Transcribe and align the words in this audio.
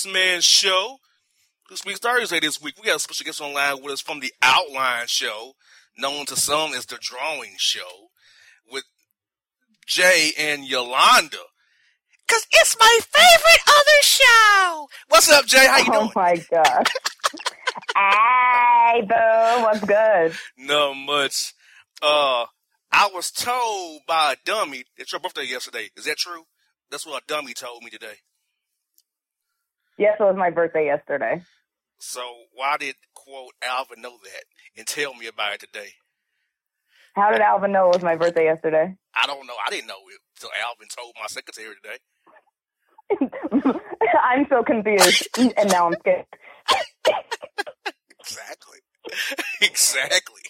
Bossman 0.00 0.42
Show. 0.42 0.98
This 1.68 1.84
week's 1.84 2.00
Thursday 2.00 2.40
this 2.40 2.60
week. 2.60 2.74
We 2.80 2.86
got 2.86 2.96
a 2.96 3.00
special 3.00 3.24
guest 3.24 3.40
online 3.40 3.82
with 3.82 3.92
us 3.92 4.00
from 4.00 4.20
the 4.20 4.32
Outline 4.40 5.06
Show, 5.06 5.52
known 5.98 6.26
to 6.26 6.36
some 6.36 6.72
as 6.72 6.86
the 6.86 6.98
Drawing 7.00 7.54
Show, 7.58 8.08
with 8.70 8.84
Jay 9.86 10.32
and 10.38 10.64
Yolanda. 10.64 11.38
Cause 12.28 12.46
it's 12.52 12.76
my 12.78 12.98
favorite 13.02 13.60
other 13.68 14.02
show. 14.02 14.88
What's 15.08 15.30
up, 15.30 15.46
Jae? 15.46 15.66
How 15.66 15.78
you 15.78 15.84
doing? 15.84 15.96
oh 15.96 16.12
my 16.14 16.36
god. 16.50 16.88
hey, 17.96 19.02
boo. 19.02 19.62
What's 19.62 19.80
good? 19.80 20.32
Not 20.56 20.94
much. 20.94 21.52
Uh, 22.00 22.46
I 22.92 23.10
was 23.12 23.30
told 23.30 24.00
by 24.06 24.32
a 24.32 24.36
dummy 24.44 24.84
it's 24.96 25.12
your 25.12 25.20
birthday 25.20 25.44
yesterday. 25.44 25.90
Is 25.96 26.04
that 26.04 26.16
true? 26.16 26.44
That's 26.90 27.06
what 27.06 27.22
a 27.22 27.26
dummy 27.26 27.52
told 27.52 27.82
me 27.82 27.90
today. 27.90 28.18
Yes, 30.00 30.16
it 30.18 30.22
was 30.22 30.34
my 30.34 30.48
birthday 30.48 30.86
yesterday. 30.86 31.42
So 31.98 32.22
why 32.54 32.78
did 32.78 32.94
quote 33.14 33.52
Alvin 33.62 34.00
know 34.00 34.16
that 34.24 34.44
and 34.74 34.86
tell 34.86 35.12
me 35.12 35.26
about 35.26 35.52
it 35.52 35.60
today? 35.60 35.90
How 37.14 37.30
did 37.30 37.42
Alvin 37.42 37.72
know 37.72 37.90
it 37.90 37.96
was 37.96 38.02
my 38.02 38.16
birthday 38.16 38.44
yesterday? 38.44 38.96
I 39.14 39.26
don't 39.26 39.46
know. 39.46 39.52
I 39.66 39.68
didn't 39.68 39.88
know 39.88 40.00
it 40.08 40.20
until 40.36 40.48
Alvin 40.66 40.88
told 40.88 41.12
my 41.20 41.26
secretary 41.26 41.74
today. 41.82 41.98
I'm 44.24 44.46
so 44.48 44.62
confused, 44.62 45.28
and 45.36 45.70
now 45.70 45.88
I'm 45.88 45.96
scared. 46.00 46.24
exactly. 48.20 48.78
exactly. 49.60 50.42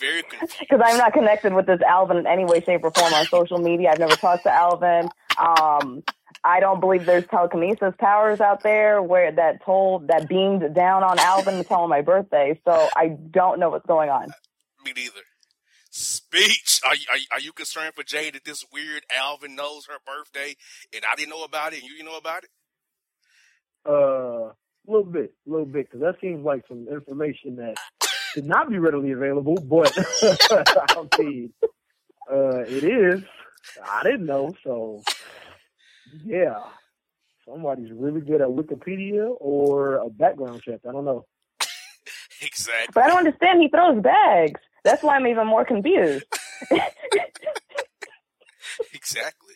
Very 0.00 0.22
confused. 0.22 0.60
Because 0.60 0.80
I'm 0.82 0.96
not 0.96 1.12
connected 1.12 1.52
with 1.52 1.66
this 1.66 1.82
Alvin 1.86 2.16
in 2.16 2.26
any 2.26 2.46
way, 2.46 2.62
shape, 2.62 2.84
or 2.84 2.90
form 2.90 3.12
on 3.12 3.26
social 3.26 3.58
media. 3.58 3.90
I've 3.90 3.98
never 3.98 4.16
talked 4.16 4.44
to 4.44 4.50
Alvin. 4.50 5.10
Um, 5.36 6.02
I 6.44 6.60
don't 6.60 6.80
believe 6.80 7.06
there's 7.06 7.26
telekinesis 7.26 7.94
powers 7.98 8.40
out 8.40 8.62
there 8.62 9.02
where 9.02 9.32
that 9.32 9.64
told 9.64 10.08
that 10.08 10.28
beamed 10.28 10.74
down 10.74 11.02
on 11.02 11.18
Alvin 11.18 11.56
to 11.56 11.64
tell 11.64 11.84
him 11.84 11.90
my 11.90 12.02
birthday. 12.02 12.60
So 12.64 12.88
I 12.96 13.08
don't 13.08 13.58
know 13.58 13.70
what's 13.70 13.86
going 13.86 14.10
on. 14.10 14.28
Me 14.84 14.92
neither. 14.94 15.20
Speech. 15.90 16.80
Are 16.86 16.94
you, 16.94 17.06
are, 17.10 17.36
are 17.36 17.40
you 17.40 17.52
concerned 17.52 17.94
for 17.94 18.04
Jae 18.04 18.32
that 18.32 18.44
this 18.44 18.64
weird 18.72 19.04
Alvin 19.16 19.56
knows 19.56 19.86
her 19.86 19.98
birthday 20.06 20.54
and 20.94 21.02
I 21.10 21.16
didn't 21.16 21.30
know 21.30 21.44
about 21.44 21.72
it 21.72 21.80
and 21.80 21.88
you 21.88 21.96
didn't 21.96 22.06
know 22.06 22.18
about 22.18 22.44
it? 22.44 22.50
Uh, 23.88 24.52
a 24.52 24.54
little 24.86 25.10
bit, 25.10 25.34
a 25.46 25.50
little 25.50 25.66
bit, 25.66 25.90
because 25.90 26.00
that 26.00 26.20
seems 26.20 26.44
like 26.44 26.62
some 26.68 26.86
information 26.88 27.56
that 27.56 27.76
should 28.32 28.46
not 28.46 28.70
be 28.70 28.78
readily 28.78 29.12
available. 29.12 29.56
But 29.56 29.96
I'll 30.90 31.08
see. 31.16 31.50
Uh, 32.30 32.60
it 32.60 32.84
is. 32.84 33.22
I 33.84 34.02
didn't 34.02 34.26
know, 34.26 34.54
so 34.64 35.02
yeah. 36.24 36.58
Somebody's 37.46 37.92
really 37.92 38.20
good 38.20 38.40
at 38.40 38.48
Wikipedia 38.48 39.34
or 39.40 39.96
a 39.96 40.10
background 40.10 40.62
check. 40.62 40.80
I 40.88 40.92
don't 40.92 41.04
know. 41.04 41.24
exactly. 42.42 42.92
But 42.92 43.04
I 43.04 43.08
don't 43.08 43.18
understand. 43.18 43.62
He 43.62 43.68
throws 43.68 44.02
bags. 44.02 44.60
That's 44.84 45.02
why 45.02 45.16
I'm 45.16 45.26
even 45.26 45.46
more 45.46 45.64
confused. 45.64 46.24
exactly. 48.92 49.54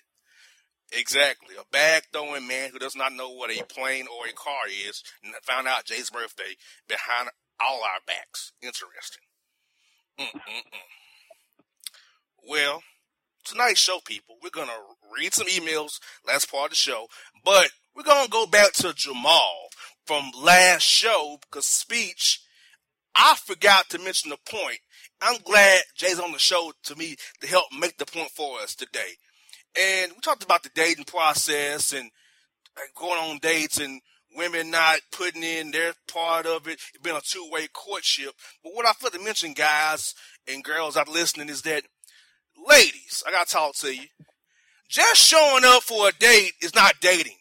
Exactly. 0.93 1.55
A 1.59 1.65
bag 1.71 2.05
throwing 2.13 2.47
man 2.47 2.71
who 2.71 2.79
does 2.79 2.95
not 2.95 3.15
know 3.15 3.31
what 3.31 3.51
a 3.51 3.65
plane 3.65 4.07
or 4.07 4.27
a 4.27 4.33
car 4.33 4.69
is 4.69 5.03
and 5.25 5.35
found 5.43 5.67
out 5.67 5.89
Jae's 5.89 6.11
birthday 6.11 6.57
behind 6.87 7.31
all 7.61 7.81
our 7.83 8.01
backs. 8.07 8.53
Interesting. 8.63 9.23
Mm-mm-mm. 10.21 10.63
Well, 12.49 12.83
tonight's 13.45 13.81
show, 13.81 13.99
people, 14.05 14.37
we're 14.43 14.51
going 14.51 14.69
to 14.69 15.19
read 15.19 15.35
some 15.35 15.47
emails, 15.47 15.99
last 16.27 16.51
part 16.51 16.67
of 16.67 16.71
the 16.71 16.77
show, 16.77 17.07
but 17.45 17.71
we're 17.95 18.03
going 18.03 18.25
to 18.25 18.31
go 18.31 18.47
back 18.47 18.73
to 18.75 18.93
Jamal 18.95 19.69
from 20.07 20.31
last 20.41 20.83
show 20.83 21.39
because 21.43 21.67
speech, 21.67 22.41
I 23.15 23.37
forgot 23.37 23.89
to 23.91 23.99
mention 23.99 24.31
the 24.31 24.39
point. 24.49 24.79
I'm 25.21 25.41
glad 25.45 25.83
Jae's 25.97 26.19
on 26.19 26.33
the 26.33 26.39
show 26.39 26.73
to 26.85 26.97
me 26.97 27.17
to 27.41 27.47
help 27.47 27.67
make 27.79 27.99
the 27.99 28.07
point 28.07 28.31
for 28.31 28.61
us 28.61 28.75
today. 28.75 29.17
And 29.81 30.13
we 30.13 30.19
talked 30.21 30.43
about 30.43 30.63
the 30.63 30.71
dating 30.75 31.05
process 31.05 31.93
and 31.93 32.11
going 32.95 33.19
on 33.19 33.39
dates 33.39 33.79
and 33.79 34.01
women 34.37 34.71
not 34.71 35.01
putting 35.11 35.43
in 35.43 35.71
their 35.71 35.93
part 36.13 36.47
of 36.47 36.67
it, 36.67 36.81
it 36.95 37.03
being 37.03 37.17
a 37.17 37.21
two 37.21 37.49
way 37.51 37.69
courtship. 37.73 38.33
But 38.63 38.75
what 38.75 38.87
I 38.87 38.93
feel 38.93 39.11
to 39.11 39.19
mention, 39.19 39.53
guys 39.53 40.15
and 40.49 40.65
girls 40.65 40.97
out 40.97 41.09
listening, 41.09 41.49
is 41.49 41.63
that 41.63 41.85
ladies, 42.69 43.23
I 43.27 43.31
gotta 43.31 43.51
talk 43.51 43.75
to 43.77 43.95
you. 43.95 44.07
Just 44.89 45.21
showing 45.21 45.65
up 45.65 45.83
for 45.83 46.09
a 46.09 46.13
date 46.13 46.53
is 46.61 46.75
not 46.75 46.95
dating 47.01 47.39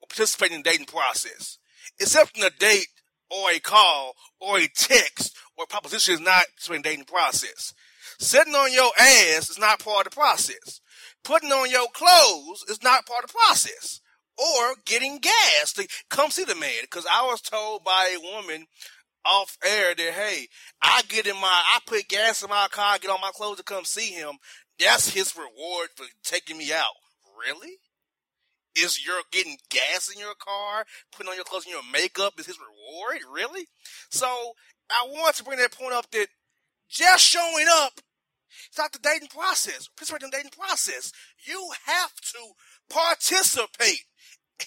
or 0.00 0.08
participating 0.08 0.56
in 0.56 0.62
the 0.62 0.70
dating 0.70 0.86
process. 0.86 1.58
Accepting 2.00 2.44
a 2.44 2.50
date 2.50 2.88
or 3.30 3.50
a 3.50 3.58
call 3.58 4.14
or 4.40 4.58
a 4.58 4.68
text 4.68 5.34
or 5.56 5.64
a 5.64 5.66
proposition 5.66 6.14
is 6.14 6.20
not 6.20 6.44
participating 6.56 6.76
in 6.76 6.82
the 6.82 6.88
dating 6.88 7.04
process. 7.06 7.72
Sitting 8.18 8.54
on 8.54 8.72
your 8.72 8.90
ass 8.98 9.50
is 9.50 9.58
not 9.58 9.78
part 9.78 10.06
of 10.06 10.12
the 10.12 10.16
process. 10.16 10.80
Putting 11.24 11.52
on 11.52 11.70
your 11.70 11.86
clothes 11.92 12.64
is 12.68 12.82
not 12.82 13.06
part 13.06 13.24
of 13.24 13.30
the 13.30 13.36
process. 13.46 14.00
Or 14.38 14.74
getting 14.84 15.18
gas 15.18 15.72
to 15.74 15.88
come 16.10 16.30
see 16.30 16.44
the 16.44 16.54
man. 16.54 16.82
Because 16.82 17.06
I 17.10 17.22
was 17.26 17.40
told 17.40 17.84
by 17.84 18.14
a 18.14 18.20
woman 18.20 18.66
off 19.26 19.58
air 19.64 19.94
that 19.94 20.12
hey, 20.12 20.48
I 20.80 21.02
get 21.08 21.26
in 21.26 21.36
my 21.36 21.42
I 21.50 21.78
put 21.86 22.08
gas 22.08 22.42
in 22.42 22.50
my 22.50 22.68
car, 22.70 22.98
get 22.98 23.10
on 23.10 23.20
my 23.20 23.30
clothes 23.34 23.58
to 23.58 23.62
come 23.62 23.84
see 23.84 24.12
him. 24.12 24.36
That's 24.78 25.10
his 25.10 25.34
reward 25.36 25.88
for 25.96 26.06
taking 26.22 26.58
me 26.58 26.72
out. 26.72 26.84
Really? 27.38 27.78
Is 28.76 29.04
your 29.04 29.22
getting 29.32 29.56
gas 29.70 30.10
in 30.12 30.20
your 30.20 30.34
car, 30.38 30.84
putting 31.12 31.30
on 31.30 31.36
your 31.36 31.44
clothes 31.44 31.64
and 31.64 31.72
your 31.72 31.92
makeup 31.92 32.34
is 32.38 32.46
his 32.46 32.58
reward? 32.58 33.20
Really? 33.32 33.66
So 34.10 34.26
I 34.90 35.06
want 35.08 35.36
to 35.36 35.44
bring 35.44 35.58
that 35.58 35.72
point 35.72 35.94
up 35.94 36.10
that 36.10 36.28
just 36.88 37.24
showing 37.24 37.66
up 37.70 38.00
it's 38.68 38.78
not 38.78 38.92
the 38.92 38.98
dating 38.98 39.28
process. 39.28 39.88
Participate 39.88 40.22
in 40.22 40.30
the 40.30 40.36
dating 40.36 40.52
process. 40.58 41.12
You 41.46 41.70
have 41.86 42.14
to 42.14 42.38
participate. 42.90 44.04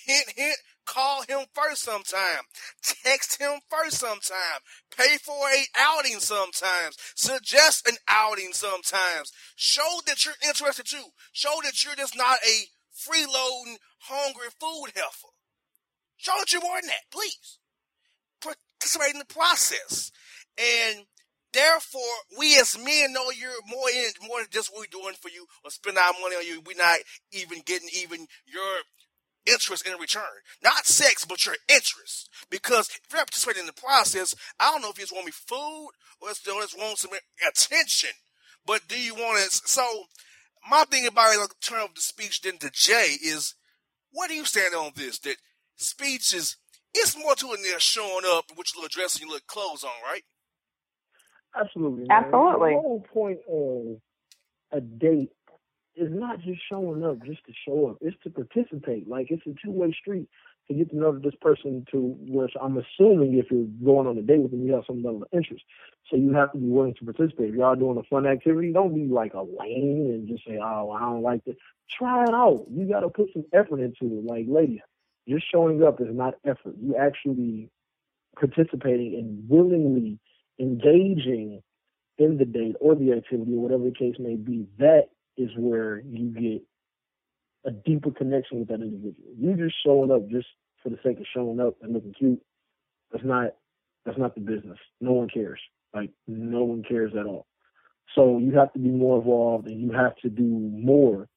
Hint, 0.05 0.25
hint, 0.35 0.57
call 0.89 1.21
him 1.23 1.45
first 1.53 1.83
sometime. 1.83 2.43
Text 2.81 3.39
him 3.39 3.59
first 3.69 3.99
sometime. 3.99 4.61
Pay 4.95 5.17
for 5.17 5.47
a 5.47 5.65
outing 5.77 6.19
sometimes. 6.19 6.97
Suggest 7.15 7.87
an 7.87 7.97
outing 8.07 8.53
sometimes. 8.53 9.31
Show 9.55 10.01
that 10.07 10.25
you're 10.25 10.33
interested 10.45 10.85
too. 10.85 11.05
Show 11.31 11.59
that 11.63 11.83
you're 11.83 11.95
just 11.95 12.17
not 12.17 12.39
a 12.45 12.65
freeloading, 12.95 13.77
hungry 13.99 14.49
food 14.59 14.91
heifer. 14.95 15.33
Show 16.17 16.33
that 16.39 16.51
you're 16.51 16.61
more 16.61 16.81
than 16.81 16.87
that, 16.87 17.11
please. 17.11 17.59
Participate 18.41 19.13
in 19.13 19.19
the 19.19 19.25
process. 19.25 20.11
And 20.57 21.05
Therefore, 21.51 22.01
we 22.37 22.59
as 22.59 22.77
men 22.77 23.11
know 23.11 23.31
you're 23.31 23.49
more 23.67 23.89
in 23.89 24.11
more 24.27 24.39
than 24.39 24.49
just 24.51 24.71
what 24.71 24.81
we're 24.81 25.01
doing 25.01 25.15
for 25.19 25.29
you 25.29 25.47
or 25.63 25.71
spend 25.71 25.97
our 25.97 26.13
money 26.21 26.35
on 26.35 26.45
you. 26.45 26.61
We're 26.61 26.77
not 26.77 26.99
even 27.31 27.61
getting 27.65 27.89
even 27.95 28.27
your 28.45 28.83
interest 29.45 29.87
in 29.87 29.97
return. 29.99 30.43
Not 30.63 30.85
sex, 30.85 31.25
but 31.25 31.45
your 31.45 31.55
interest. 31.67 32.29
Because 32.49 32.89
if 32.89 33.01
you're 33.11 33.19
not 33.19 33.27
participating 33.27 33.61
in 33.61 33.67
the 33.67 33.73
process, 33.73 34.35
I 34.59 34.71
don't 34.71 34.81
know 34.81 34.89
if 34.89 34.97
you 34.97 35.03
just 35.03 35.13
want 35.13 35.25
me 35.25 35.31
food 35.31 35.89
or 36.21 36.29
just 36.29 36.77
want 36.77 36.97
some 36.97 37.11
attention. 37.47 38.11
But 38.65 38.87
do 38.87 38.99
you 38.99 39.15
want 39.15 39.45
it? 39.45 39.51
So, 39.51 40.03
my 40.69 40.83
thing 40.85 41.07
about 41.07 41.33
it, 41.33 41.39
in 41.39 41.47
terms 41.61 41.89
of 41.89 41.95
the 41.95 42.01
speech 42.01 42.41
then 42.41 42.57
to 42.59 42.67
Jae 42.67 43.15
is, 43.23 43.55
what 44.11 44.29
do 44.29 44.35
you 44.35 44.45
stand 44.45 44.75
on 44.75 44.91
this? 44.95 45.19
That 45.19 45.37
speech 45.75 46.33
is, 46.33 46.57
it's 46.93 47.17
more 47.17 47.35
to 47.35 47.53
it 47.53 47.61
than 47.63 47.79
showing 47.79 48.25
up 48.25 48.45
with 48.57 48.67
your 48.73 48.83
little 48.83 48.89
dress 48.89 49.15
and 49.15 49.21
your 49.21 49.29
little 49.31 49.45
clothes 49.47 49.83
on, 49.83 49.91
right? 50.03 50.23
Absolutely. 51.59 52.05
Man. 52.07 52.25
Absolutely. 52.25 52.73
The 52.75 52.81
whole 52.81 53.05
point 53.13 53.39
of 53.49 54.01
a 54.71 54.81
date 54.81 55.31
is 55.99 56.09
not 56.11 56.39
just 56.41 56.61
showing 56.69 57.03
up 57.03 57.23
just 57.25 57.45
to 57.45 57.53
show 57.65 57.87
up. 57.89 57.97
It's 58.01 58.15
to 58.23 58.29
participate. 58.29 59.07
Like 59.07 59.27
it's 59.29 59.45
a 59.45 59.53
two 59.63 59.71
way 59.71 59.91
street 59.91 60.27
to 60.67 60.73
get 60.73 60.89
to 60.91 60.97
know 60.97 61.17
this 61.17 61.35
person 61.41 61.85
to 61.91 62.15
which 62.19 62.53
I'm 62.61 62.77
assuming 62.77 63.37
if 63.37 63.51
you're 63.51 63.65
going 63.83 64.07
on 64.07 64.17
a 64.17 64.21
date 64.21 64.41
with 64.41 64.51
them 64.51 64.65
you 64.65 64.73
have 64.73 64.83
some 64.87 65.03
level 65.03 65.23
of 65.23 65.29
interest. 65.33 65.63
So 66.09 66.15
you 66.15 66.33
have 66.33 66.51
to 66.53 66.57
be 66.57 66.67
willing 66.67 66.95
to 66.95 67.05
participate. 67.05 67.49
If 67.49 67.55
y'all 67.55 67.75
doing 67.75 67.97
a 67.97 68.03
fun 68.03 68.25
activity, 68.25 68.71
don't 68.71 68.95
be 68.95 69.11
like 69.11 69.33
a 69.33 69.41
lame 69.41 70.11
and 70.11 70.27
just 70.27 70.45
say, 70.45 70.57
Oh, 70.61 70.91
I 70.91 71.01
don't 71.01 71.21
like 71.21 71.41
it. 71.45 71.57
Try 71.89 72.23
it 72.23 72.33
out. 72.33 72.65
You 72.69 72.87
gotta 72.87 73.09
put 73.09 73.33
some 73.33 73.45
effort 73.53 73.79
into 73.79 74.17
it. 74.17 74.25
Like 74.25 74.45
ladies, 74.47 74.81
just 75.27 75.45
showing 75.51 75.83
up 75.83 75.99
is 76.01 76.07
not 76.11 76.35
effort. 76.45 76.75
You 76.81 76.95
actually 76.95 77.69
participating 78.39 79.15
and 79.15 79.49
willingly 79.49 80.19
engaging 80.59 81.61
in 82.17 82.37
the 82.37 82.45
date 82.45 82.75
or 82.79 82.95
the 82.95 83.13
activity 83.13 83.53
or 83.53 83.61
whatever 83.61 83.85
the 83.85 83.91
case 83.91 84.15
may 84.19 84.35
be, 84.35 84.67
that 84.77 85.05
is 85.39 85.49
where 85.57 86.01
you 86.01 86.29
get 86.29 86.63
a 87.65 87.71
deeper 87.71 88.11
connection 88.11 88.59
with 88.59 88.67
that 88.69 88.81
individual. 88.81 89.33
You 89.37 89.55
just 89.55 89.75
showing 89.85 90.11
up 90.11 90.29
just 90.29 90.47
for 90.83 90.89
the 90.89 90.99
sake 91.03 91.19
of 91.19 91.25
showing 91.33 91.59
up 91.59 91.75
and 91.81 91.93
looking 91.93 92.13
cute. 92.13 92.41
That's 93.11 93.25
not 93.25 93.55
that's 94.05 94.17
not 94.17 94.35
the 94.35 94.41
business. 94.41 94.77
No 95.01 95.13
one 95.13 95.29
cares. 95.29 95.59
Like 95.93 96.11
no 96.27 96.63
one 96.63 96.83
cares 96.87 97.13
at 97.19 97.25
all. 97.25 97.47
So 98.15 98.37
you 98.39 98.57
have 98.57 98.73
to 98.73 98.79
be 98.79 98.89
more 98.89 99.19
involved 99.19 99.67
and 99.67 99.81
you 99.81 99.91
have 99.91 100.15
to 100.17 100.29
do 100.29 100.43
more 100.43 101.27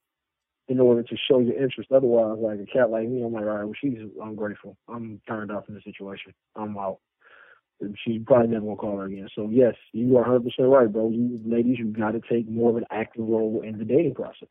in 0.68 0.80
order 0.80 1.02
to 1.02 1.16
show 1.30 1.40
your 1.40 1.62
interest. 1.62 1.92
Otherwise, 1.92 2.38
like 2.40 2.60
a 2.60 2.66
cat 2.66 2.90
like 2.90 3.08
me, 3.08 3.22
I'm 3.22 3.32
like, 3.32 3.42
all 3.42 3.48
right, 3.48 3.64
well, 3.64 3.74
she's 3.80 3.98
ungrateful. 4.22 4.76
I'm 4.88 5.20
turned 5.28 5.50
off 5.50 5.64
in 5.68 5.74
the 5.74 5.82
situation. 5.82 6.32
I'm 6.56 6.78
out. 6.78 6.98
She's 8.04 8.22
probably 8.24 8.48
never 8.48 8.64
gonna 8.64 8.76
call 8.76 8.98
her 8.98 9.06
again. 9.06 9.28
So 9.34 9.48
yes, 9.50 9.74
you 9.92 10.16
are 10.16 10.22
100 10.22 10.44
percent 10.44 10.68
right, 10.68 10.90
bro. 10.92 11.10
You 11.10 11.40
ladies, 11.44 11.78
you 11.78 11.86
got 11.86 12.12
to 12.12 12.20
take 12.20 12.48
more 12.48 12.70
of 12.70 12.76
an 12.76 12.84
active 12.90 13.26
role 13.26 13.62
in 13.64 13.78
the 13.78 13.84
dating 13.84 14.14
process, 14.14 14.48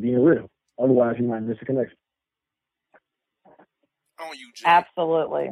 being 0.00 0.22
real. 0.22 0.50
Otherwise, 0.82 1.16
you 1.18 1.26
might 1.26 1.42
miss 1.42 1.58
a 1.62 1.64
connection. 1.64 1.96
On 4.18 4.36
you, 4.36 4.50
Jae. 4.54 4.66
Absolutely. 4.66 5.50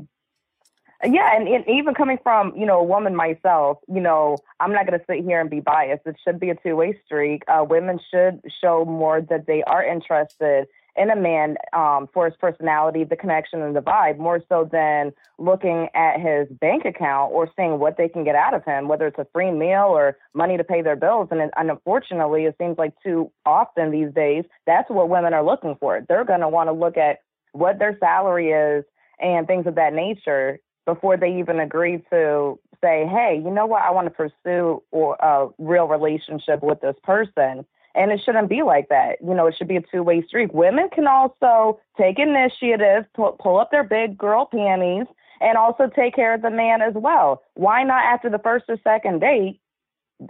Yeah, 1.05 1.35
and, 1.35 1.49
and 1.49 1.65
even 1.69 1.95
coming 1.95 2.19
from 2.23 2.53
you 2.57 2.65
know 2.65 2.79
a 2.79 2.85
woman 2.85 3.17
myself, 3.17 3.79
you 3.89 4.01
know 4.01 4.39
I'm 4.61 4.73
not 4.73 4.87
going 4.87 4.99
to 4.99 5.05
sit 5.09 5.25
here 5.25 5.41
and 5.41 5.51
be 5.51 5.61
biased. 5.61 6.07
It 6.07 6.17
should 6.25 6.39
be 6.39 6.51
a 6.51 6.55
two 6.55 6.77
way 6.77 6.99
street. 7.05 7.43
Uh, 7.49 7.65
women 7.69 7.99
should 8.13 8.41
show 8.63 8.85
more 8.85 9.21
that 9.21 9.47
they 9.47 9.63
are 9.65 9.85
interested 9.85 10.67
in 10.97 11.11
a 11.11 11.17
man 11.17 11.57
um, 11.73 12.09
for 12.13 12.27
his 12.27 12.35
personality, 12.39 13.05
the 13.05 13.17
connection, 13.17 13.63
and 13.63 13.75
the 13.75 13.81
vibe, 13.81 14.19
more 14.19 14.43
so 14.49 14.69
than 14.71 15.13
looking 15.39 15.89
at 15.95 16.21
his 16.21 16.49
bank 16.59 16.85
account 16.85 17.33
or 17.33 17.49
seeing 17.57 17.79
what 17.79 17.97
they 17.97 18.09
can 18.09 18.25
get 18.25 18.35
out 18.35 18.55
of 18.55 18.65
him, 18.65 18.89
whether 18.89 19.07
it's 19.07 19.19
a 19.19 19.27
free 19.33 19.51
meal 19.51 19.87
or 19.89 20.19
money 20.35 20.57
to 20.57 20.65
pay 20.65 20.83
their 20.83 20.97
bills. 20.97 21.29
And, 21.31 21.41
and 21.41 21.71
unfortunately, 21.71 22.45
it 22.45 22.57
seems 22.59 22.77
like 22.77 22.93
too 23.03 23.31
often 23.47 23.91
these 23.91 24.13
days 24.13 24.45
that's 24.67 24.91
what 24.91 25.09
women 25.09 25.33
are 25.33 25.45
looking 25.45 25.77
for. 25.81 26.05
They're 26.09 26.25
going 26.25 26.41
to 26.41 26.49
want 26.49 26.69
to 26.69 26.73
look 26.73 26.97
at 26.97 27.21
what 27.53 27.79
their 27.79 27.97
salary 27.99 28.51
is 28.51 28.85
and 29.19 29.47
things 29.47 29.67
of 29.67 29.77
that 29.77 29.95
nature 29.95 30.59
before 30.85 31.17
they 31.17 31.39
even 31.39 31.61
agree 31.61 32.03
to 32.11 32.59
say, 32.83 33.07
hey, 33.07 33.41
you 33.43 33.51
know 33.51 33.67
what, 33.67 33.83
I 33.83 33.91
want 33.91 34.07
to 34.07 34.11
pursue 34.11 34.83
or 34.91 35.15
a 35.21 35.49
real 35.59 35.87
relationship 35.87 36.63
with 36.63 36.81
this 36.81 36.97
person. 37.05 37.65
And 37.95 38.11
it 38.11 38.21
shouldn't 38.25 38.49
be 38.49 38.63
like 38.63 38.89
that. 38.89 39.17
You 39.21 39.35
know, 39.35 39.47
it 39.47 39.55
should 39.57 39.69
be 39.69 39.77
a 39.77 39.83
two 39.83 40.03
way 40.03 40.23
street. 40.27 40.55
Women 40.55 40.89
can 40.95 41.07
also 41.07 41.79
take 41.99 42.19
initiative, 42.19 43.05
pull, 43.15 43.59
up 43.59 43.71
their 43.71 43.85
big 43.85 44.17
girl 44.17 44.49
panties, 44.51 45.07
and 45.41 45.59
also 45.59 45.89
take 45.95 46.15
care 46.15 46.35
of 46.35 46.43
the 46.43 46.51
man 46.51 46.81
as 46.81 46.95
well. 46.95 47.43
Why 47.55 47.83
not 47.83 48.05
after 48.05 48.31
the 48.31 48.39
first 48.39 48.65
or 48.69 48.79
second 48.83 49.21
date? 49.21 49.61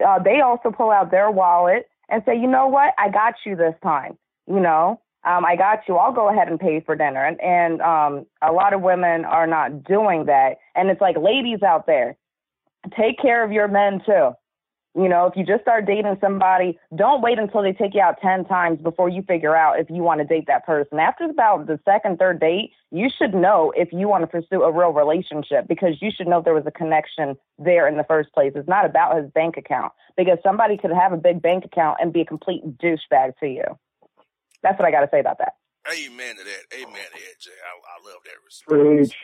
Uh, 0.05 0.19
they 0.19 0.41
also 0.41 0.70
pull 0.70 0.91
out 0.91 1.11
their 1.11 1.31
wallet 1.31 1.88
and 2.09 2.23
say, 2.26 2.35
you 2.35 2.47
know 2.47 2.67
what, 2.67 2.94
I 2.99 3.11
got 3.11 3.35
you 3.44 3.56
this 3.56 3.75
time. 3.82 4.19
You 4.47 4.61
know, 4.61 5.00
um, 5.25 5.44
I 5.44 5.55
got 5.56 5.81
you. 5.87 5.97
I'll 5.97 6.12
go 6.12 6.29
ahead 6.29 6.49
and 6.49 6.58
pay 6.58 6.81
for 6.81 6.97
dinner. 6.97 7.25
And, 7.25 7.41
and 7.41 7.81
um, 7.81 8.26
a 8.43 8.53
lot 8.53 8.73
of 8.73 8.81
women 8.81 9.25
are 9.25 9.47
not 9.47 9.85
doing 9.85 10.26
that. 10.26 10.56
And 10.75 10.91
it's 10.91 11.00
like, 11.00 11.17
ladies 11.17 11.62
out 11.62 11.87
there, 11.87 12.17
take 12.97 13.20
care 13.20 13.44
of 13.44 13.53
your 13.53 13.69
men 13.69 14.03
too. 14.05 14.32
You 14.94 15.09
know, 15.09 15.27
if 15.27 15.37
you 15.37 15.44
just 15.44 15.62
start 15.62 15.87
dating 15.87 16.19
somebody, 16.21 16.79
don't 16.94 17.23
wait 17.23 17.39
until 17.39 17.62
they 17.62 17.73
take 17.73 17.94
you 17.94 18.03
out 18.03 18.21
10 18.21 18.44
times 18.44 18.79
before 18.83 19.09
you 19.09 19.23
figure 19.23 19.56
out 19.56 19.81
if 19.81 19.89
you 19.89 20.03
want 20.03 20.21
to 20.21 20.27
date 20.27 20.44
that 20.49 20.67
person. 20.67 20.99
After 20.99 21.25
about 21.25 21.67
the 21.67 21.81
second, 21.87 22.19
third 22.19 22.41
date, 22.41 22.73
you 22.91 23.09
should 23.09 23.33
know 23.33 23.73
if 23.75 23.89
you 23.91 24.06
want 24.06 24.23
to 24.23 24.27
pursue 24.27 24.62
a 24.62 24.71
real 24.71 24.91
relationship 24.91 25.67
because 25.67 26.03
you 26.03 26.11
should 26.15 26.29
know 26.29 26.43
there 26.43 26.53
was 26.53 26.67
a 26.67 26.71
connection 26.71 27.37
there 27.59 27.89
in 27.89 27.97
the 27.97 28.05
first 28.05 28.35
place. 28.35 28.53
It's 28.55 28.69
not 28.69 28.85
about 28.85 29.17
his 29.17 29.31
bank 29.31 29.56
account 29.56 29.93
because 30.15 30.37
somebody 30.43 30.77
could 30.77 30.93
have 30.93 31.15
a 31.15 31.17
big 31.17 31.41
bank 31.41 31.65
account 31.65 31.97
and 32.00 32.12
be 32.12 32.21
a 32.21 32.27
complete 32.27 32.62
douchebag 32.77 33.39
to 33.41 33.47
you. 33.47 33.65
That's 34.62 34.79
what 34.79 34.87
I 34.87 34.91
got 34.91 35.00
to 35.00 35.09
say 35.11 35.21
about 35.21 35.39
that. 35.39 35.55
Amen 35.89 36.37
to 36.37 36.44
that. 36.44 36.77
Amen 36.77 36.93
to 36.93 37.19
that, 37.19 37.41
Jae. 37.41 37.56
I, 37.65 37.73
I 37.73 38.12
love 38.12 38.21
that 38.25 38.39
response. 38.44 39.09
Preach. 39.09 39.17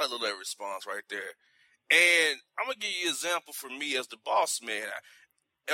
I 0.00 0.06
love 0.10 0.20
that 0.22 0.38
response 0.38 0.86
right 0.86 1.04
there. 1.10 1.36
And 1.90 2.38
I'm 2.58 2.66
gonna 2.66 2.76
give 2.78 2.90
you 2.90 3.08
an 3.08 3.12
example 3.12 3.52
for 3.52 3.68
me 3.68 3.96
as 3.96 4.06
the 4.06 4.16
boss 4.24 4.60
man. 4.62 4.88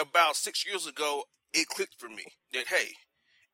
About 0.01 0.37
six 0.37 0.65
years 0.67 0.87
ago, 0.87 1.25
it 1.53 1.69
clicked 1.69 1.99
for 1.99 2.09
me 2.09 2.25
that 2.53 2.69
hey, 2.69 2.93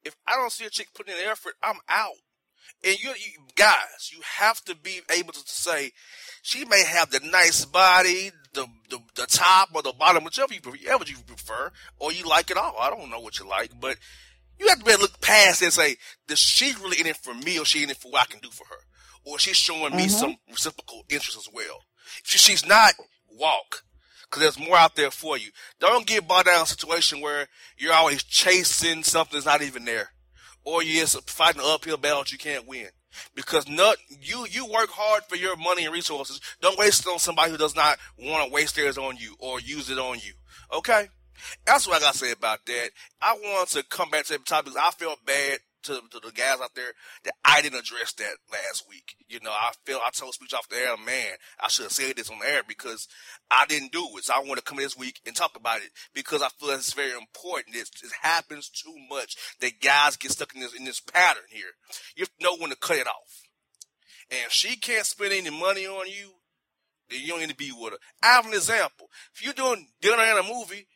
if 0.05 0.17
I 0.27 0.37
don't 0.37 0.53
see 0.53 0.65
a 0.65 0.71
chick 0.71 0.89
putting 0.95 1.15
in 1.15 1.29
effort, 1.29 1.55
I'm 1.63 1.79
out. 1.89 2.15
And 2.85 2.99
you, 3.03 3.11
you, 3.11 3.39
guys, 3.55 4.11
you 4.13 4.21
have 4.23 4.63
to 4.65 4.75
be 4.77 5.01
able 5.17 5.33
to 5.33 5.43
say 5.47 5.93
she 6.43 6.65
may 6.65 6.83
have 6.85 7.11
the 7.11 7.21
nice 7.21 7.65
body, 7.65 8.31
the 8.53 8.67
the, 8.91 8.99
the 9.15 9.27
top 9.27 9.71
or 9.75 9.83
the 9.83 9.93
bottom, 9.93 10.25
whichever 10.25 10.53
you 10.53 10.61
whichever 10.65 11.05
you 11.05 11.17
prefer, 11.27 11.71
or 11.99 12.13
you 12.13 12.25
like 12.29 12.51
it 12.51 12.57
all. 12.57 12.75
I 12.81 12.91
don't 12.91 13.11
know 13.11 13.21
what 13.21 13.39
you 13.39 13.49
like, 13.49 13.73
but 13.81 13.97
you 14.59 14.69
have 14.69 14.79
to 14.79 14.85
be 14.85 14.93
able 14.93 14.99
to 14.99 15.03
look 15.05 15.21
past 15.21 15.63
and 15.63 15.73
say, 15.73 15.97
does 16.29 16.39
she 16.39 16.73
really 16.83 17.01
in 17.01 17.07
it 17.07 17.17
for 17.17 17.35
me 17.35 17.59
or 17.59 17.65
she 17.65 17.83
in 17.83 17.91
it 17.91 17.97
for 17.97 18.11
what 18.11 18.23
I 18.23 18.33
can 18.33 18.41
do 18.41 18.51
for 18.51 18.65
her? 18.67 18.81
Or 19.25 19.39
she's 19.39 19.57
showing 19.57 19.97
me 19.97 20.05
mm-hmm. 20.05 20.09
some 20.09 20.37
reciprocal 20.49 21.03
interest 21.09 21.37
as 21.37 21.49
well. 21.53 21.83
If 22.25 22.41
she's 22.41 22.67
not, 22.67 22.95
walk. 23.31 23.83
Cause 24.31 24.43
there's 24.43 24.59
more 24.59 24.77
out 24.77 24.97
there 24.97 25.11
for 25.11 25.39
you. 25.39 25.51
Don't 25.79 26.07
get 26.07 26.27
bogged 26.27 26.47
down 26.47 26.57
in 26.57 26.63
a 26.63 26.67
situation 26.67 27.21
where 27.21 27.47
you're 27.79 27.93
always 27.93 28.25
chasing 28.25 29.05
something 29.05 29.37
that's 29.37 29.47
not 29.47 29.63
even 29.63 29.85
there. 29.85 30.11
Or 30.65 30.83
you're 30.83 31.07
fighting 31.07 31.61
an 31.61 31.69
uphill 31.69 31.97
battle 31.97 32.21
that 32.21 32.33
you 32.33 32.39
can't 32.39 32.67
win. 32.67 32.89
Because 33.35 33.69
not, 33.69 33.97
you, 34.21 34.47
you 34.51 34.67
work 34.67 34.91
hard 34.91 35.23
for 35.29 35.37
your 35.37 35.57
money 35.57 35.85
and 35.85 35.95
resources. 35.95 36.41
Don't 36.61 36.79
waste 36.79 37.07
it 37.07 37.11
on 37.11 37.19
somebody 37.19 37.53
who 37.53 37.57
does 37.57 37.77
not 37.77 37.99
want 38.19 38.49
to 38.49 38.53
waste 38.53 38.75
theirs 38.75 38.99
on 38.99 39.17
you 39.17 39.37
or 39.39 39.61
use 39.61 39.91
it 39.91 39.99
on 39.99 40.19
you. 40.19 40.33
Okay? 40.75 41.09
That's 41.65 41.87
what 41.87 41.97
I 41.97 42.01
got 42.01 42.13
to 42.15 42.19
say 42.19 42.33
about 42.33 42.67
that. 42.67 42.91
I 43.23 43.35
want 43.35 43.69
to 43.71 43.85
come 43.85 44.11
back 44.11 44.27
to 44.27 44.33
the 44.35 44.39
topic. 44.41 44.73
I 44.79 44.91
felt 44.91 45.25
bad 45.25 45.59
to, 45.87 46.01
to 46.11 46.21
the 46.21 46.33
guys 46.33 46.61
out 46.63 46.75
there 46.75 46.93
that 47.25 47.35
I 47.45 47.63
didn't 47.63 47.81
address 47.81 48.13
that 48.15 48.37
last 48.51 48.89
week. 48.89 49.17
You 49.29 49.41
know, 49.41 49.51
I 49.51 49.73
feel 49.85 49.99
I 50.05 50.11
told 50.11 50.35
speech 50.35 50.55
off 50.55 50.69
the 50.69 50.77
air, 50.77 50.97
man, 50.97 51.35
I 51.61 51.69
should 51.69 51.85
have 51.85 51.93
said 51.93 52.17
this 52.17 52.31
on 52.31 52.39
the 52.39 52.49
air 52.49 52.63
because 52.67 53.09
I 53.51 53.67
didn't 53.67 53.93
do 53.93 54.07
it. 54.17 54.25
So 54.25 54.35
I 54.35 54.41
want 54.41 54.59
to 54.59 54.65
come 54.65 54.79
this 54.79 54.97
week 54.97 55.21
and 55.27 55.35
talk 55.35 55.57
about 55.57 55.79
it 55.79 55.91
because 56.15 56.43
I 56.43 56.49
feel 56.49 56.71
it's 56.71 56.93
very 56.93 57.13
important. 57.13 57.77
It, 57.77 57.89
it 58.03 58.13
happens 58.23 58.69
too 58.69 58.95
much 59.11 59.37
that 59.61 59.81
guys 59.81 60.17
get 60.17 60.33
stuck 60.33 60.55
in 60.55 60.61
this 60.61 60.75
in 60.75 60.85
this 60.85 61.01
pattern 61.01 61.45
here. 61.49 61.75
You 62.17 62.27
know 62.41 62.57
when 62.57 62.71
to 62.71 62.77
cut 62.77 62.99
it 62.99 63.07
off. 63.07 63.43
And 64.31 64.41
if 64.47 64.53
she 64.53 64.77
can't 64.77 65.07
spend 65.07 65.33
any 65.33 65.51
money 65.51 65.87
on 65.87 66.09
you, 66.09 66.33
then 67.09 67.21
you 67.21 67.29
don't 67.29 67.41
need 67.41 67.51
to 67.51 67.57
be 67.57 67.73
with 67.73 67.93
her. 67.93 67.99
I 68.23 68.35
have 68.35 68.47
an 68.47 68.55
example. 68.55 69.09
If 69.35 69.45
you're 69.45 69.53
doing 69.53 69.87
dinner 70.01 70.23
and 70.23 70.41
a 70.41 70.43
movie, 70.43 70.87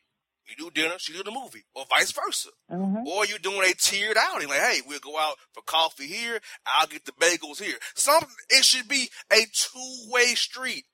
you 0.50 0.56
do 0.56 0.70
dinner, 0.70 0.94
she 0.98 1.12
do 1.12 1.22
the 1.22 1.30
movie, 1.30 1.64
or 1.74 1.84
vice 1.88 2.12
versa. 2.12 2.50
Mm-hmm. 2.70 3.06
Or 3.06 3.24
you're 3.24 3.38
doing 3.38 3.68
a 3.68 3.74
tiered 3.74 4.16
outing, 4.18 4.48
like, 4.48 4.60
hey, 4.60 4.80
we'll 4.86 4.98
go 4.98 5.18
out 5.18 5.36
for 5.52 5.62
coffee 5.62 6.06
here, 6.06 6.40
I'll 6.66 6.86
get 6.86 7.04
the 7.04 7.12
bagels 7.12 7.62
here. 7.62 7.76
Something, 7.94 8.28
it 8.50 8.64
should 8.64 8.88
be 8.88 9.10
a 9.32 9.46
two-way 9.52 10.34
street. 10.34 10.84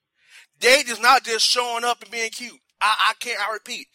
Dating 0.58 0.92
is 0.92 1.00
not 1.00 1.24
just 1.24 1.46
showing 1.46 1.84
up 1.84 2.02
and 2.02 2.10
being 2.10 2.30
cute. 2.30 2.60
I, 2.80 3.10
I 3.10 3.12
can't, 3.18 3.40
I 3.40 3.52
repeat, 3.52 3.88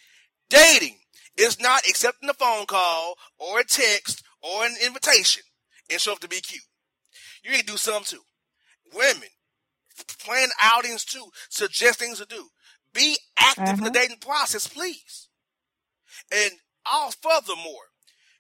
dating 0.50 0.98
is 1.38 1.60
not 1.60 1.88
accepting 1.88 2.30
a 2.30 2.34
phone 2.34 2.66
call 2.66 3.16
or 3.40 3.60
a 3.60 3.64
text 3.64 4.24
or 4.42 4.66
an 4.66 4.76
invitation 4.86 5.44
and 5.90 6.00
show 6.00 6.14
up 6.14 6.20
to 6.20 6.28
be 6.28 6.42
cute. 6.42 6.64
You 7.44 7.52
need 7.52 7.62
to 7.62 7.74
do 7.74 7.78
something 7.78 8.18
too. 8.18 8.24
Women, 8.94 9.30
plan 10.24 10.50
outings 10.62 11.06
too, 11.06 11.26
suggest 11.50 12.00
things 12.00 12.20
to 12.20 12.26
do. 12.26 12.50
Be 12.94 13.18
active 13.38 13.70
in 13.70 13.76
the 13.78 13.84
mm-hmm. 13.84 13.94
dating 13.94 14.18
process, 14.18 14.68
please. 14.68 15.30
And 16.32 16.52
all 16.90 17.12
furthermore, 17.12 17.92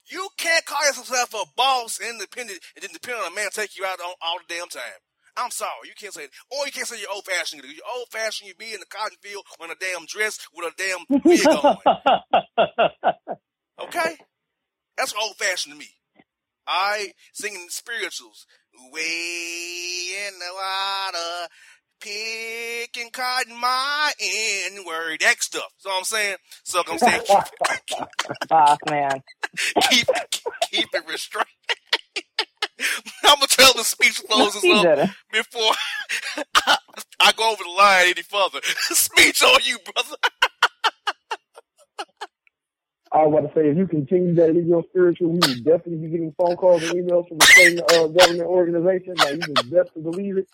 you 0.10 0.30
can't 0.38 0.66
call 0.66 0.86
yourself 0.86 1.34
a 1.34 1.46
boss 1.56 2.00
independent 2.00 2.60
and 2.76 2.84
then 2.84 2.92
depend 2.94 3.20
on 3.20 3.32
a 3.32 3.36
man 3.36 3.50
to 3.52 3.62
take 3.62 3.78
you 3.78 3.86
out 3.86 4.00
on 4.00 4.14
all 4.22 4.38
the 4.40 4.54
damn 4.54 4.68
time. 4.68 5.00
I'm 5.38 5.52
sorry, 5.52 5.72
you 5.86 5.94
can't 5.98 6.14
say 6.14 6.26
it. 6.26 6.32
Or 6.52 6.66
you 6.66 6.72
can't 6.72 6.88
say 6.88 7.00
you're 7.00 7.12
old 7.12 7.26
fashioned. 7.26 7.64
You're 7.64 7.86
old 7.96 8.10
fashioned, 8.12 8.50
you 8.50 8.56
be 8.56 8.74
in 8.74 8.80
the 8.80 8.86
cotton 8.86 9.18
field 9.22 9.46
on 9.62 9.72
a 9.72 9.76
damn 9.76 10.06
dress 10.06 10.40
with 10.54 10.74
a 10.74 10.76
damn 10.78 11.22
wig 11.24 11.48
on. 11.48 11.78
okay? 13.84 14.16
That's 14.98 15.14
old 15.20 15.38
fashioned 15.38 15.74
to 15.74 15.80
me. 15.80 15.88
I 16.68 17.14
singing 17.34 17.68
spirituals. 17.70 18.46
Way 18.92 20.28
in 20.28 20.40
the 20.40 20.54
water, 20.54 21.48
picking 22.02 23.12
cotton 23.12 23.60
my 23.60 24.12
N 24.20 24.84
word, 24.86 25.20
that 25.22 25.42
stuff. 25.42 25.72
So 25.78 25.90
I'm 25.96 26.04
saying, 26.04 26.38
so 26.64 26.82
I'm 26.88 26.98
saying, 26.98 27.22
keep, 27.88 28.08
oh, 28.52 28.78
man, 28.90 29.22
keep 29.90 30.08
keep 30.70 30.88
it 30.94 31.04
restrained. 31.08 31.48
I'm 33.24 33.36
gonna 33.36 33.48
tell 33.48 33.74
the 33.74 33.84
speech 33.84 34.22
closes 34.30 34.64
up 34.66 35.10
before 35.32 35.72
I, 36.68 36.78
I, 37.20 37.32
go 37.34 37.52
over 37.52 37.64
the 37.64 37.70
line 37.70 38.08
any 38.08 38.24
further. 38.24 38.60
speech 38.64 39.44
on 39.44 39.60
you, 39.64 39.78
brother. 39.94 40.16
I 43.14 43.26
was 43.26 43.40
about 43.40 43.54
to 43.54 43.60
say, 43.60 43.68
if 43.68 43.78
you 43.78 43.88
continue 43.88 44.34
that 44.36 44.52
in 44.52 44.68
your 44.70 44.84
spiritual, 44.90 45.34
you 45.34 45.40
will 45.42 45.56
definitely 45.56 45.98
be 45.98 46.08
getting 46.08 46.34
phone 46.38 46.56
calls 46.56 46.82
and 46.82 46.94
emails 46.94 47.28
from 47.28 47.40
the 47.40 47.46
same 47.46 47.80
uh, 47.80 48.08
government 48.08 48.48
organization. 48.48 49.16
Like, 49.18 49.36
you 49.36 49.54
can 49.54 49.70
best 49.70 49.92
believe 50.02 50.38
it 50.38 50.48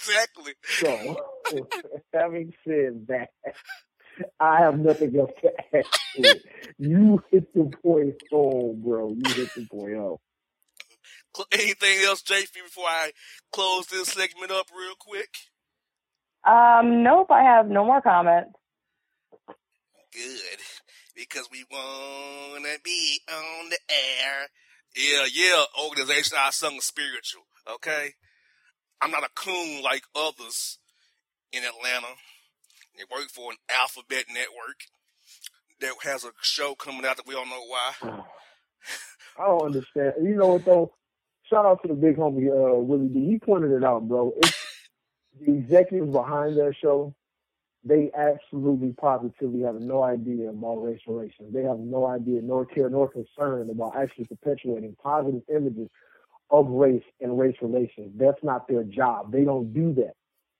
exactly. 0.00 0.54
So, 0.78 1.16
having 2.14 2.52
said 2.66 3.06
that, 3.08 3.30
I 4.40 4.60
have 4.60 4.78
nothing 4.78 5.16
else 5.18 5.32
to 5.42 5.52
add 5.74 5.86
to. 6.16 6.40
You 6.78 7.22
hit 7.30 7.52
the 7.54 7.70
point 7.82 8.16
home, 8.30 8.82
bro. 8.84 9.14
You 9.16 9.34
hit 9.34 9.54
the 9.54 9.66
point 9.66 9.96
home. 9.96 10.18
Anything 11.52 12.04
else, 12.06 12.22
JP, 12.22 12.52
before 12.64 12.86
I 12.88 13.12
close 13.52 13.86
this 13.86 14.10
segment 14.10 14.50
up 14.52 14.66
real 14.76 14.94
quick? 14.98 15.30
Um, 16.46 17.02
nope, 17.04 17.30
I 17.30 17.42
have 17.42 17.68
no 17.68 17.84
more 17.84 18.02
comments. 18.02 18.52
Good. 20.12 20.60
Because 21.16 21.48
we 21.52 21.64
wanna 21.70 22.76
be 22.84 23.20
on 23.32 23.70
the 23.70 23.78
air 23.90 24.48
Yeah, 24.96 25.26
yeah, 25.32 25.64
organization 25.84 26.36
I 26.40 26.50
sung 26.50 26.80
spiritual, 26.80 27.44
okay? 27.76 28.14
I'm 29.02 29.10
not 29.10 29.24
a 29.24 29.30
coon 29.34 29.82
like 29.82 30.04
others 30.14 30.78
in 31.52 31.62
Atlanta. 31.64 32.14
They 32.96 33.04
work 33.10 33.30
for 33.30 33.50
an 33.50 33.56
alphabet 33.80 34.26
network 34.28 34.84
that 35.80 35.94
has 36.02 36.24
a 36.24 36.32
show 36.42 36.74
coming 36.74 37.06
out 37.06 37.16
that 37.16 37.26
we 37.26 37.34
don't 37.34 37.48
know 37.48 37.64
why. 37.66 37.92
I 39.38 39.46
don't 39.46 39.62
understand. 39.62 40.14
You 40.22 40.36
know 40.36 40.48
what 40.48 40.64
though? 40.64 40.92
Shout 41.48 41.64
out 41.64 41.80
to 41.82 41.88
the 41.88 41.94
big 41.94 42.16
homie 42.16 42.48
uh, 42.48 42.78
Willie 42.78 43.08
D. 43.08 43.26
He 43.26 43.38
pointed 43.38 43.72
it 43.72 43.84
out, 43.84 44.06
bro. 44.06 44.32
It's 44.36 44.54
the 45.40 45.52
executives 45.52 46.12
behind 46.12 46.56
that 46.56 46.74
show. 46.80 47.14
They 47.82 48.10
absolutely 48.14 48.92
positively 49.00 49.62
have 49.62 49.76
no 49.76 50.02
idea 50.02 50.50
about 50.50 50.82
race 50.82 51.00
relations. 51.06 51.54
They 51.54 51.62
have 51.62 51.78
no 51.78 52.06
idea, 52.06 52.42
nor 52.42 52.66
care, 52.66 52.90
nor 52.90 53.08
concern 53.08 53.70
about 53.70 53.96
actually 53.96 54.26
perpetuating 54.26 54.96
positive 55.02 55.42
images 55.48 55.88
of 56.50 56.68
race 56.68 57.04
and 57.20 57.38
race 57.38 57.56
relations. 57.62 58.12
That's 58.16 58.42
not 58.42 58.68
their 58.68 58.84
job. 58.84 59.32
They 59.32 59.44
don't 59.44 59.72
do 59.72 59.94
that. 59.94 60.14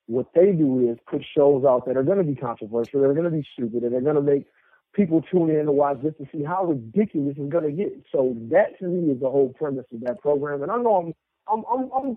What 0.06 0.26
they 0.34 0.52
do 0.52 0.90
is 0.90 0.98
put 1.08 1.22
shows 1.36 1.64
out 1.64 1.86
that 1.86 1.96
are 1.96 2.02
going 2.02 2.18
to 2.18 2.24
be 2.24 2.34
controversial, 2.34 3.00
they're 3.00 3.14
going 3.14 3.24
to 3.24 3.30
be 3.30 3.46
stupid, 3.52 3.82
and 3.84 3.92
they're 3.92 4.00
going 4.00 4.16
to 4.16 4.22
make 4.22 4.46
people 4.94 5.22
tune 5.30 5.50
in 5.50 5.66
to 5.66 5.72
watch 5.72 5.98
this 6.02 6.14
to 6.18 6.26
see 6.32 6.42
how 6.44 6.64
ridiculous 6.64 7.36
it's 7.38 7.52
going 7.52 7.64
to 7.64 7.72
get. 7.72 7.92
So 8.10 8.36
that 8.50 8.78
to 8.80 8.86
me 8.86 9.12
is 9.12 9.20
the 9.20 9.30
whole 9.30 9.54
premise 9.56 9.86
of 9.92 10.00
that 10.02 10.20
program. 10.20 10.62
And 10.62 10.70
I 10.72 10.76
know 10.78 10.96
I'm, 10.96 11.14
I'm, 11.52 11.64
I'm, 11.72 11.90
I'm 11.92 12.16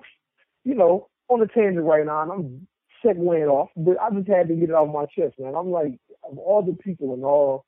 you 0.63 0.75
know, 0.75 1.09
on 1.29 1.41
a 1.41 1.47
tangent 1.47 1.85
right 1.85 2.05
now, 2.05 2.23
and 2.23 2.31
I'm 2.31 2.67
segueing 3.05 3.49
off, 3.49 3.69
but 3.77 3.99
I 4.01 4.09
just 4.11 4.27
had 4.27 4.47
to 4.47 4.55
get 4.55 4.69
it 4.69 4.75
off 4.75 4.93
my 4.93 5.05
chest, 5.05 5.35
man. 5.39 5.55
I'm 5.55 5.71
like, 5.71 5.99
of 6.29 6.37
all 6.37 6.63
the 6.63 6.73
people 6.83 7.13
in 7.13 7.23
all 7.23 7.65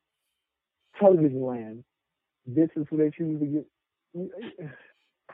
television 0.98 1.42
land, 1.42 1.84
this 2.46 2.68
is 2.76 2.86
who 2.90 2.96
they 2.96 3.10
choose 3.10 3.40
to 3.40 3.46
get. 3.46 3.66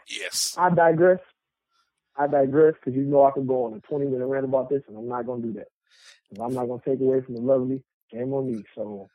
Yes. 0.09 0.55
I 0.59 0.71
digress. 0.71 1.21
I 2.17 2.27
digress 2.27 2.75
because 2.75 2.97
you 2.97 3.05
know 3.05 3.25
I 3.25 3.31
can 3.31 3.47
go 3.47 3.65
on 3.65 3.75
a 3.75 3.81
20 3.81 4.07
minute 4.07 4.27
rant 4.27 4.45
about 4.45 4.69
this, 4.69 4.83
and 4.89 4.97
I'm 4.97 5.09
not 5.09 5.27
going 5.27 5.43
to 5.43 5.49
do 5.49 5.55
that. 5.55 5.69
I'm 6.41 6.55
not 6.55 6.67
going 6.67 6.81
to 6.81 6.91
take 6.91 7.01
away 7.01 7.21
from 7.21 7.35
the 7.35 7.41
lovely 7.41 7.83
game 8.11 8.33
on 8.33 8.51
me. 8.51 8.65
So 8.75 9.09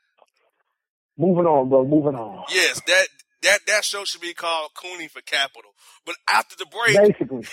moving 1.17 1.45
on, 1.45 1.69
bro. 1.69 1.85
Moving 1.85 2.15
on. 2.15 2.45
Yes, 2.49 2.81
that 2.87 3.07
that 3.43 3.59
that 3.67 3.83
show 3.83 4.03
should 4.05 4.21
be 4.21 4.33
called 4.33 4.71
Cooney 4.75 5.07
for 5.07 5.21
Capital. 5.21 5.71
But 6.05 6.15
after 6.29 6.55
the 6.55 6.65
break, 6.65 6.95
basically, 6.97 7.45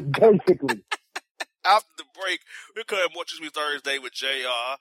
basically. 0.20 0.84
After 1.66 1.88
the 1.96 2.04
break, 2.20 2.40
we're 2.76 2.84
coming 2.84 3.06
more 3.14 3.24
TrueSpeech 3.24 3.54
Thursday 3.54 3.98
with 3.98 4.12
JR, 4.12 4.76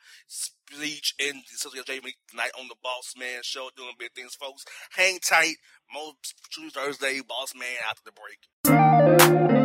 Speech, 0.74 1.14
and 1.20 1.44
Cecilia 1.46 1.84
Jamie 1.86 2.16
tonight 2.30 2.52
on 2.60 2.68
the 2.68 2.76
Bossman 2.84 3.44
Show, 3.44 3.70
doing 3.76 3.94
big 4.00 4.14
things, 4.14 4.36
folks. 4.36 4.66
Hang 4.92 5.20
tight. 5.20 5.56
More 5.94 6.14
TrueSpeech 6.52 6.72
Thursday, 6.72 7.20
Bossman 7.20 7.78
after 7.90 8.02
the 8.06 8.12
break. 8.12 9.63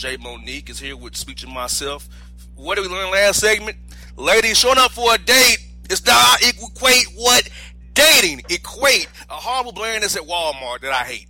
Jae 0.00 0.18
Monique 0.18 0.70
is 0.70 0.80
here 0.80 0.96
with 0.96 1.14
Speech 1.14 1.44
and 1.44 1.52
myself. 1.52 2.08
What 2.56 2.76
did 2.76 2.86
we 2.86 2.88
learn 2.88 3.10
last 3.10 3.38
segment? 3.38 3.76
Ladies 4.16 4.58
showing 4.58 4.78
up 4.78 4.92
for 4.92 5.14
a 5.14 5.18
date 5.18 5.58
is 5.90 6.06
not 6.06 6.40
equate 6.40 7.04
what 7.16 7.46
dating 7.92 8.40
equate 8.48 9.08
a 9.28 9.34
horrible 9.34 9.72
brand 9.72 10.02
at 10.02 10.10
Walmart 10.12 10.80
that 10.80 10.92
I 10.92 11.04
hate. 11.04 11.28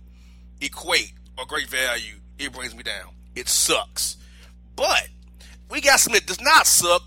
Equate 0.61 1.11
a 1.37 1.45
great 1.45 1.67
value. 1.67 2.15
It 2.39 2.53
brings 2.53 2.73
me 2.73 2.81
down. 2.81 3.09
It 3.35 3.49
sucks. 3.49 4.15
But 4.77 5.09
we 5.69 5.81
got 5.81 5.99
something 5.99 6.21
that 6.21 6.27
does 6.27 6.39
not 6.39 6.65
suck. 6.65 7.03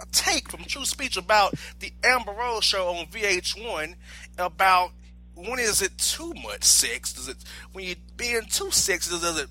A 0.00 0.06
take 0.12 0.50
from 0.50 0.64
True 0.64 0.84
Speech 0.84 1.16
about 1.16 1.54
the 1.80 1.94
Amber 2.04 2.32
Rose 2.32 2.64
show 2.64 2.88
on 2.88 3.06
VH1 3.06 3.94
about 4.36 4.90
when 5.34 5.58
is 5.60 5.80
it 5.80 5.96
too 5.96 6.34
much 6.42 6.62
sex? 6.62 7.14
Does 7.14 7.28
it 7.28 7.38
when 7.72 7.86
you're 7.86 7.96
being 8.18 8.42
too 8.50 8.70
sexy? 8.70 9.18
Does 9.18 9.38
it 9.38 9.48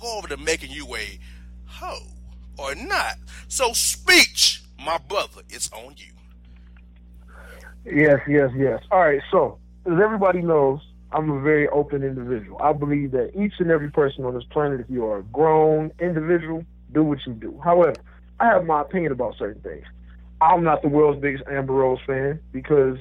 go 0.00 0.18
over 0.18 0.28
to 0.28 0.36
making 0.36 0.70
you 0.70 0.94
a 0.96 1.18
hoe 1.66 2.06
or 2.58 2.74
not? 2.74 3.16
So 3.48 3.72
speech, 3.72 4.62
my 4.78 4.98
brother, 4.98 5.42
it's 5.48 5.70
on 5.72 5.94
you. 5.96 6.12
Yes, 7.84 8.20
yes, 8.28 8.50
yes. 8.56 8.82
All 8.90 9.00
right, 9.00 9.22
so 9.30 9.58
as 9.86 10.00
everybody 10.02 10.42
knows, 10.42 10.80
I'm 11.12 11.30
a 11.30 11.40
very 11.40 11.68
open 11.68 12.02
individual. 12.02 12.60
I 12.60 12.72
believe 12.72 13.12
that 13.12 13.30
each 13.40 13.54
and 13.58 13.70
every 13.70 13.90
person 13.90 14.24
on 14.24 14.34
this 14.34 14.44
planet, 14.50 14.80
if 14.80 14.86
you 14.90 15.06
are 15.06 15.18
a 15.18 15.22
grown 15.24 15.92
individual, 16.00 16.64
do 16.92 17.04
what 17.04 17.18
you 17.26 17.32
do. 17.34 17.60
However, 17.62 17.94
I 18.40 18.46
have 18.46 18.64
my 18.66 18.80
opinion 18.82 19.12
about 19.12 19.36
certain 19.38 19.62
things. 19.62 19.84
I'm 20.40 20.64
not 20.64 20.82
the 20.82 20.88
world's 20.88 21.20
biggest 21.20 21.44
Amber 21.50 21.72
Rose 21.72 22.00
fan 22.06 22.40
because 22.52 22.98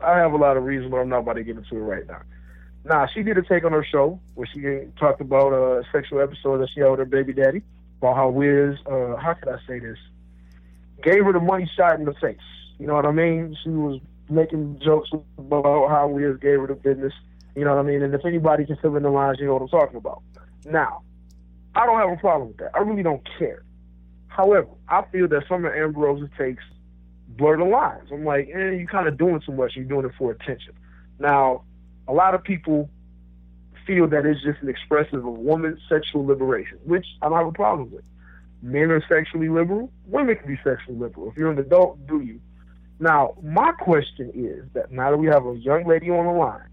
I 0.00 0.16
have 0.16 0.32
a 0.32 0.36
lot 0.36 0.56
of 0.56 0.64
reasons, 0.64 0.90
but 0.90 0.98
I'm 0.98 1.08
not 1.08 1.20
about 1.20 1.34
to 1.34 1.44
get 1.44 1.56
into 1.56 1.76
it 1.76 1.80
right 1.80 2.06
now. 2.06 2.22
Nah, 2.86 3.08
she 3.12 3.24
did 3.24 3.36
a 3.36 3.42
take 3.42 3.64
on 3.64 3.72
her 3.72 3.84
show 3.84 4.20
where 4.36 4.46
she 4.46 4.60
talked 4.96 5.20
about 5.20 5.52
a 5.52 5.82
sexual 5.90 6.20
episode 6.20 6.58
that 6.58 6.68
she 6.72 6.78
had 6.78 6.90
with 6.90 7.00
her 7.00 7.04
baby 7.04 7.32
daddy, 7.32 7.60
about 7.98 8.14
how 8.14 8.28
Wiz, 8.28 8.76
uh, 8.86 9.16
how 9.16 9.34
could 9.34 9.48
I 9.48 9.58
say 9.66 9.80
this, 9.80 9.98
gave 11.02 11.24
her 11.24 11.32
the 11.32 11.40
money 11.40 11.68
shot 11.76 11.98
in 11.98 12.04
the 12.04 12.14
face. 12.14 12.38
You 12.78 12.86
know 12.86 12.94
what 12.94 13.04
I 13.04 13.10
mean? 13.10 13.56
She 13.64 13.70
was 13.70 14.00
making 14.30 14.80
jokes 14.84 15.10
about 15.36 15.88
how 15.88 16.06
Wiz 16.06 16.36
gave 16.40 16.60
her 16.60 16.68
the 16.68 16.76
business. 16.76 17.12
You 17.56 17.64
know 17.64 17.74
what 17.74 17.84
I 17.84 17.88
mean? 17.88 18.02
And 18.02 18.14
if 18.14 18.24
anybody 18.24 18.64
can 18.64 18.76
fill 18.76 18.94
in 18.94 19.02
the 19.02 19.10
lines, 19.10 19.38
you 19.40 19.46
know 19.46 19.54
what 19.54 19.62
I'm 19.62 19.68
talking 19.68 19.96
about. 19.96 20.22
Now, 20.64 21.02
I 21.74 21.86
don't 21.86 21.98
have 21.98 22.16
a 22.16 22.20
problem 22.20 22.48
with 22.48 22.58
that. 22.58 22.70
I 22.72 22.82
really 22.82 23.02
don't 23.02 23.26
care. 23.36 23.64
However, 24.28 24.68
I 24.88 25.02
feel 25.10 25.26
that 25.26 25.42
some 25.48 25.64
of 25.64 25.72
Amber 25.74 25.98
Rose's 25.98 26.30
takes 26.38 26.62
blur 27.30 27.56
the 27.56 27.64
lines. 27.64 28.10
I'm 28.12 28.24
like, 28.24 28.48
eh, 28.54 28.70
you're 28.70 28.86
kind 28.86 29.08
of 29.08 29.18
doing 29.18 29.40
too 29.44 29.52
much. 29.52 29.72
You're 29.74 29.86
doing 29.86 30.06
it 30.06 30.12
for 30.16 30.30
attention. 30.30 30.74
Now, 31.18 31.62
a 32.08 32.12
lot 32.12 32.34
of 32.34 32.42
people 32.42 32.90
feel 33.86 34.08
that 34.08 34.26
it's 34.26 34.42
just 34.42 34.60
an 34.62 34.68
expressive 34.68 35.24
of 35.24 35.32
women's 35.38 35.80
sexual 35.88 36.26
liberation, 36.26 36.78
which 36.84 37.06
I 37.22 37.28
don't 37.28 37.38
have 37.38 37.46
a 37.46 37.52
problem 37.52 37.90
with. 37.90 38.04
Men 38.62 38.90
are 38.90 39.02
sexually 39.08 39.48
liberal. 39.48 39.92
Women 40.06 40.36
can 40.36 40.48
be 40.48 40.58
sexually 40.64 40.98
liberal. 40.98 41.30
If 41.30 41.36
you're 41.36 41.52
an 41.52 41.58
adult, 41.58 42.06
do 42.06 42.20
you? 42.20 42.40
Now, 42.98 43.36
my 43.42 43.72
question 43.72 44.32
is 44.34 44.64
that 44.72 44.90
now 44.90 45.10
that 45.10 45.18
we 45.18 45.26
have 45.26 45.46
a 45.46 45.54
young 45.56 45.86
lady 45.86 46.10
on 46.10 46.24
the 46.26 46.32
line, 46.32 46.68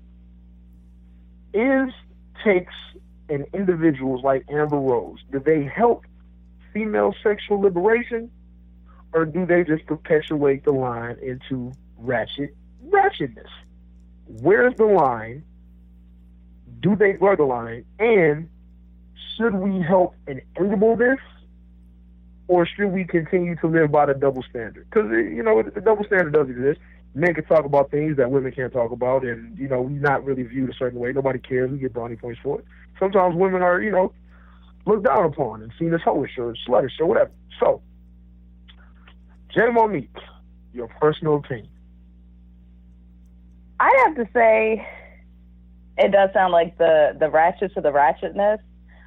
is 1.53 1.93
takes 2.43 2.73
and 3.29 3.45
individuals 3.53 4.23
like 4.23 4.45
Amber 4.49 4.77
Rose, 4.77 5.19
do 5.31 5.39
they 5.39 5.63
help 5.63 6.05
female 6.73 7.13
sexual 7.21 7.59
liberation, 7.61 8.31
or 9.13 9.25
do 9.25 9.45
they 9.45 9.63
just 9.63 9.85
perpetuate 9.85 10.63
the 10.65 10.71
line 10.71 11.17
into 11.21 11.71
ratchet 11.97 12.55
ratchetness? 12.87 13.49
Where's 14.41 14.75
the 14.75 14.85
line? 14.85 15.43
Do 16.79 16.95
they 16.95 17.13
blur 17.13 17.35
the 17.35 17.43
line? 17.43 17.85
And 17.99 18.49
should 19.37 19.53
we 19.55 19.81
help 19.81 20.15
enable 20.27 20.95
this, 20.95 21.19
or 22.47 22.65
should 22.65 22.87
we 22.89 23.05
continue 23.05 23.55
to 23.57 23.67
live 23.67 23.91
by 23.91 24.07
the 24.07 24.13
double 24.13 24.43
standard? 24.49 24.87
Because 24.89 25.11
eh, 25.11 25.29
you 25.35 25.43
know 25.43 25.61
the 25.61 25.81
double 25.81 26.03
standard 26.05 26.33
does 26.33 26.49
exist. 26.49 26.79
men 27.15 27.33
can 27.33 27.43
talk 27.45 27.65
about 27.65 27.91
things 27.91 28.17
that 28.17 28.31
women 28.31 28.51
can't 28.51 28.73
talk 28.73 28.91
about, 28.91 29.23
and 29.23 29.57
you 29.57 29.67
know, 29.67 29.81
we're 29.81 29.99
not 29.99 30.23
really 30.25 30.43
viewed 30.43 30.69
a 30.69 30.73
certain 30.73 30.99
way. 30.99 31.11
Nobody 31.13 31.39
cares. 31.39 31.71
We 31.71 31.77
get 31.77 31.93
brownie 31.93 32.15
points 32.15 32.39
for 32.43 32.59
it. 32.59 32.65
Sometimes 32.99 33.35
women 33.35 33.61
are, 33.61 33.81
you 33.81 33.91
know, 33.91 34.13
looked 34.85 35.05
down 35.05 35.25
upon 35.25 35.61
and 35.61 35.71
seen 35.79 35.93
as 35.93 36.01
hoish 36.01 36.37
or 36.37 36.55
sluttish 36.67 36.99
or 36.99 37.05
whatever. 37.05 37.31
So, 37.59 37.81
Jae 39.55 39.73
Monique, 39.73 40.09
your 40.73 40.87
personal 40.99 41.35
opinion. 41.35 41.69
I'd 43.83 44.03
have 44.05 44.15
to 44.15 44.31
say 44.33 44.87
it 45.97 46.11
does 46.13 46.29
sound 46.33 46.53
like 46.53 46.77
the 46.77 47.17
the 47.19 47.29
ratchet 47.29 47.73
to 47.73 47.81
the 47.81 47.91
ratchetness. 47.91 48.59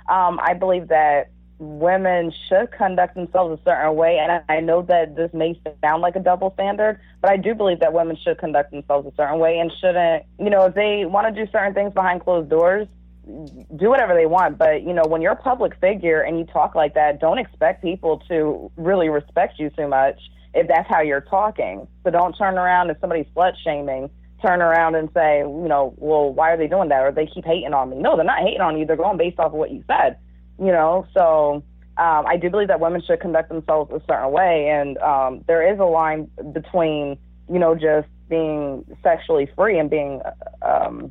Um, 0.07 0.39
I 0.43 0.53
believe 0.53 0.89
that 0.89 1.31
women 1.59 2.31
should 2.47 2.71
conduct 2.73 3.15
themselves 3.15 3.59
a 3.59 3.65
certain 3.65 3.97
way, 3.97 4.19
and 4.19 4.31
I, 4.31 4.57
I 4.57 4.61
know 4.61 4.83
that 4.83 5.17
this 5.17 5.33
may 5.33 5.59
sound 5.83 6.03
like 6.03 6.15
a 6.15 6.21
double 6.21 6.53
standard, 6.53 7.01
but 7.23 7.31
I 7.31 7.39
do 7.39 7.55
believe 7.55 7.81
that 7.81 7.95
women 7.95 8.19
should 8.23 8.37
conduct 8.37 8.71
themselves 8.71 9.09
a 9.09 9.17
certain 9.17 9.39
way 9.39 9.59
and 9.59 9.73
shouldn't, 9.81 10.25
you 10.39 10.51
know, 10.51 10.67
if 10.67 10.75
they 10.75 11.07
want 11.07 11.35
to 11.35 11.45
do 11.45 11.51
certain 11.51 11.73
things 11.73 11.95
behind 11.95 12.21
closed 12.21 12.51
doors, 12.51 12.87
do 13.25 13.89
whatever 13.89 14.15
they 14.15 14.27
want. 14.27 14.59
But 14.59 14.83
you 14.83 14.93
know, 14.93 15.05
when 15.07 15.23
you're 15.23 15.33
a 15.33 15.43
public 15.43 15.81
figure 15.81 16.21
and 16.21 16.39
you 16.39 16.45
talk 16.45 16.75
like 16.75 16.93
that, 16.93 17.19
don't 17.19 17.39
expect 17.39 17.83
people 17.83 18.23
to 18.29 18.71
really 18.77 19.09
respect 19.09 19.59
you 19.59 19.71
too 19.71 19.89
much 19.89 20.21
if 20.53 20.69
that's 20.69 20.87
how 20.87 21.01
you're 21.01 21.23
talking. 21.23 21.89
So 22.05 22.11
don't 22.11 22.35
turn 22.37 22.59
around 22.59 22.91
if 22.91 23.01
somebody's 23.01 23.27
slut 23.35 23.55
shaming 23.65 24.11
turn 24.43 24.61
around 24.61 24.95
and 24.95 25.09
say, 25.15 25.39
you 25.39 25.67
know, 25.69 25.95
well, 25.97 26.33
why 26.33 26.53
are 26.53 26.57
they 26.57 26.69
doing 26.69 26.89
that? 26.91 27.03
Or 27.03 27.13
they 27.13 27.27
keep 27.27 27.45
hating 27.45 27.73
on 27.73 27.91
me. 27.91 27.97
No, 27.97 28.17
they're 28.17 28.25
not 28.25 28.43
hating 28.43 28.61
on 28.61 28.79
you. 28.79 28.87
They're 28.87 28.97
going 28.97 29.17
based 29.17 29.39
off 29.39 29.47
of 29.47 29.53
what 29.53 29.71
you 29.71 29.83
said, 29.87 30.19
you 30.59 30.73
know? 30.73 31.07
So 31.15 31.65
um, 31.97 32.27
I 32.27 32.37
do 32.37 32.51
believe 32.51 32.69
that 32.69 32.81
women 32.81 33.03
should 33.07 33.21
conduct 33.21 33.49
themselves 33.49 33.91
a 33.93 34.01
certain 34.07 34.31
way. 34.33 34.69
And 34.69 34.99
um, 34.99 35.45
there 35.47 35.73
is 35.73 35.79
a 35.79 35.85
line 35.85 36.31
between, 36.53 37.17
you 37.51 37.59
know, 37.59 37.75
just 37.75 38.09
being 38.29 38.85
sexually 39.03 39.49
free 39.57 39.79
and 39.79 39.89
being 39.89 40.21
um, 40.63 41.11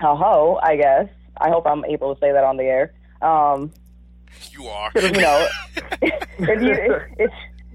a 0.00 0.14
hoe, 0.14 0.58
I 0.62 0.76
guess. 0.76 1.08
I 1.40 1.48
hope 1.48 1.66
I'm 1.66 1.84
able 1.86 2.14
to 2.14 2.20
say 2.20 2.32
that 2.32 2.44
on 2.44 2.56
the 2.56 2.64
air. 2.64 2.92
Um, 3.22 3.72
You 4.52 4.66
are. 4.66 4.90
you 4.94 5.10
know, 5.12 5.48
if 6.02 6.62
you, 6.62 6.72
if, 7.18 7.30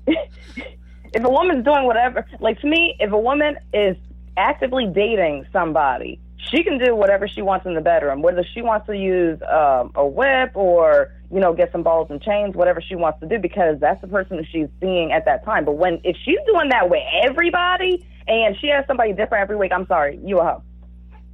if, 0.05 0.65
if 1.13 1.23
a 1.23 1.29
woman's 1.29 1.63
doing 1.63 1.85
whatever, 1.85 2.25
like 2.39 2.59
to 2.61 2.67
me, 2.67 2.95
if 2.99 3.11
a 3.11 3.17
woman 3.17 3.57
is 3.73 3.95
actively 4.37 4.87
dating 4.87 5.45
somebody, 5.51 6.19
she 6.51 6.63
can 6.63 6.77
do 6.77 6.95
whatever 6.95 7.27
she 7.27 7.41
wants 7.41 7.65
in 7.65 7.73
the 7.73 7.81
bedroom, 7.81 8.21
whether 8.21 8.43
she 8.53 8.61
wants 8.61 8.85
to 8.87 8.95
use 8.95 9.39
um, 9.41 9.91
a 9.95 10.05
whip 10.05 10.51
or 10.55 11.11
you 11.31 11.39
know 11.39 11.53
get 11.53 11.71
some 11.71 11.83
balls 11.83 12.09
and 12.11 12.21
chains, 12.21 12.55
whatever 12.55 12.81
she 12.81 12.95
wants 12.95 13.19
to 13.19 13.27
do, 13.27 13.39
because 13.39 13.79
that's 13.79 13.99
the 14.01 14.07
person 14.07 14.37
that 14.37 14.45
she's 14.51 14.67
seeing 14.79 15.11
at 15.11 15.25
that 15.25 15.43
time. 15.43 15.65
But 15.65 15.73
when 15.73 15.99
if 16.03 16.15
she's 16.23 16.39
doing 16.45 16.69
that 16.69 16.89
with 16.89 17.03
everybody 17.23 18.05
and 18.27 18.55
she 18.59 18.67
has 18.67 18.85
somebody 18.87 19.13
different 19.13 19.41
every 19.41 19.55
week, 19.55 19.71
I'm 19.73 19.87
sorry, 19.87 20.19
you 20.23 20.39
a 20.39 20.43
hoe. 20.43 20.63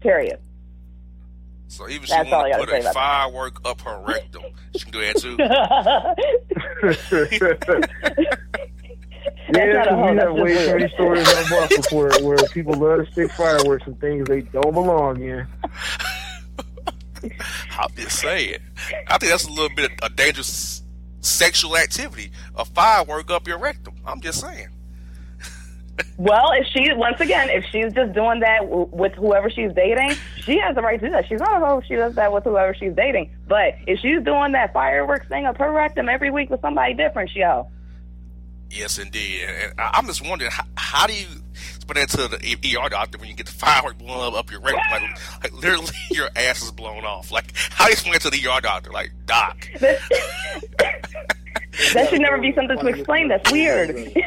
Period. 0.01 0.39
So 1.67 1.87
even 1.87 2.03
if 2.03 2.09
That's 2.09 2.27
she 2.27 2.33
all 2.33 2.45
I 2.45 2.49
want 2.49 2.53
to 2.53 2.59
put 2.59 2.69
say 2.69 2.77
a 2.77 2.79
about 2.81 2.93
that. 2.93 2.93
firework 2.93 3.61
up 3.65 3.81
her 3.81 4.03
rectum, 4.05 4.43
she 4.75 4.83
can 4.83 4.91
do 4.91 5.01
that 5.01 5.17
too. 5.17 5.37
yeah, 9.57 9.73
not 9.73 9.87
a 9.87 9.89
'cause 9.89 9.99
hoe, 9.99 10.09
we 10.11 10.15
that's 10.15 10.27
have 10.27 10.35
just 10.35 10.43
way 10.43 10.49
too 10.53 10.55
weird. 10.55 10.79
many 10.81 10.93
stories 10.93 11.33
on 11.35 11.49
Buffalo 11.49 11.99
where, 12.09 12.23
where 12.23 12.37
people 12.49 12.73
love 12.73 13.05
to 13.05 13.11
stick 13.11 13.31
fireworks 13.31 13.87
and 13.87 13.99
things 13.99 14.27
they 14.27 14.41
don't 14.41 14.73
belong 14.73 15.21
in. 15.21 15.47
I'm 17.77 17.89
just 17.95 18.19
saying. 18.19 18.57
I 19.07 19.17
think 19.17 19.31
that's 19.31 19.45
a 19.45 19.49
little 19.51 19.69
bit 19.75 19.91
of 19.91 20.11
a 20.11 20.13
dangerous 20.13 20.81
sexual 21.21 21.77
activity. 21.77 22.31
A 22.55 22.65
firework 22.65 23.29
up 23.29 23.47
your 23.47 23.59
rectum. 23.59 23.93
I'm 24.05 24.21
just 24.21 24.41
saying. 24.41 24.69
Well, 26.17 26.51
if 26.53 26.65
she 26.67 26.91
once 26.93 27.19
again, 27.21 27.49
if 27.49 27.63
she's 27.65 27.93
just 27.93 28.13
doing 28.13 28.39
that 28.39 28.61
w- 28.61 28.89
with 28.91 29.13
whoever 29.13 29.51
she's 29.51 29.71
dating, 29.73 30.13
she 30.37 30.57
has 30.57 30.73
the 30.73 30.81
right 30.81 30.99
to 30.99 31.05
do 31.05 31.11
that. 31.11 31.27
She's 31.27 31.39
not 31.39 31.61
a 31.61 31.65
hoe. 31.65 31.81
She 31.87 31.95
does 31.95 32.15
that 32.15 32.33
with 32.33 32.43
whoever 32.43 32.73
she's 32.73 32.93
dating. 32.93 33.29
But 33.47 33.75
if 33.85 33.99
she's 33.99 34.23
doing 34.23 34.53
that 34.53 34.73
fireworks 34.73 35.27
thing 35.27 35.45
up 35.45 35.57
her 35.57 35.71
rectum 35.71 36.09
every 36.09 36.31
week 36.31 36.49
with 36.49 36.61
somebody 36.61 36.95
different, 36.95 37.29
she 37.29 37.41
a 37.41 37.49
hoe. 37.51 37.67
Yes, 38.71 38.97
indeed. 38.97 39.41
And 39.43 39.71
and 39.71 39.79
I- 39.79 39.91
I'm 39.93 40.05
just 40.07 40.25
wondering, 40.27 40.49
how, 40.51 40.63
how 40.75 41.07
do 41.07 41.13
you 41.13 41.25
put 41.87 41.95
that 41.97 42.09
to 42.11 42.27
the 42.29 42.37
ER 42.77 42.89
doctor 42.89 43.17
when 43.17 43.27
you 43.29 43.35
get 43.35 43.45
the 43.47 43.51
firework 43.51 43.97
blown 43.97 44.33
up, 44.33 44.39
up 44.39 44.49
your 44.51 44.61
rectum? 44.61 44.81
Like, 44.91 45.43
like 45.43 45.53
literally, 45.53 45.87
your 46.11 46.29
ass 46.35 46.61
is 46.63 46.71
blown 46.71 47.03
off. 47.05 47.31
Like, 47.31 47.51
how 47.55 47.85
do 47.85 47.89
you 47.91 47.93
explain 47.93 48.15
it 48.15 48.21
to 48.21 48.29
the 48.29 48.37
ER 48.47 48.61
doctor? 48.61 48.91
Like, 48.91 49.11
doc. 49.25 49.67
That 51.93 52.09
should 52.09 52.21
never 52.21 52.37
be 52.37 52.53
something 52.53 52.77
to 52.77 52.87
explain. 52.87 53.27
That's 53.29 53.51
weird. 53.51 54.11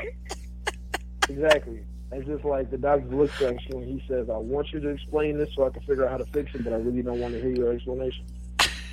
Exactly. 1.29 1.81
It's 2.13 2.27
just 2.27 2.45
like 2.45 2.71
the 2.71 2.77
doctor 2.77 3.07
looks 3.07 3.41
at 3.41 3.55
you 3.69 3.79
and 3.79 3.99
he 4.01 4.07
says, 4.07 4.29
I 4.29 4.37
want 4.37 4.71
you 4.73 4.81
to 4.81 4.89
explain 4.91 5.39
this 5.39 5.49
so 5.57 5.65
I 5.67 5.71
can 5.71 5.81
figure 5.83 6.05
out 6.05 6.11
how 6.11 6.17
to 6.19 6.27
fix 6.27 6.55
it, 6.55 6.63
but 6.65 6.73
I 6.75 6.77
really 6.77 7.01
don't 7.01 7.19
want 7.19 7.33
to 7.33 7.41
hear 7.41 7.51
your 7.51 7.73
explanation. 7.73 8.27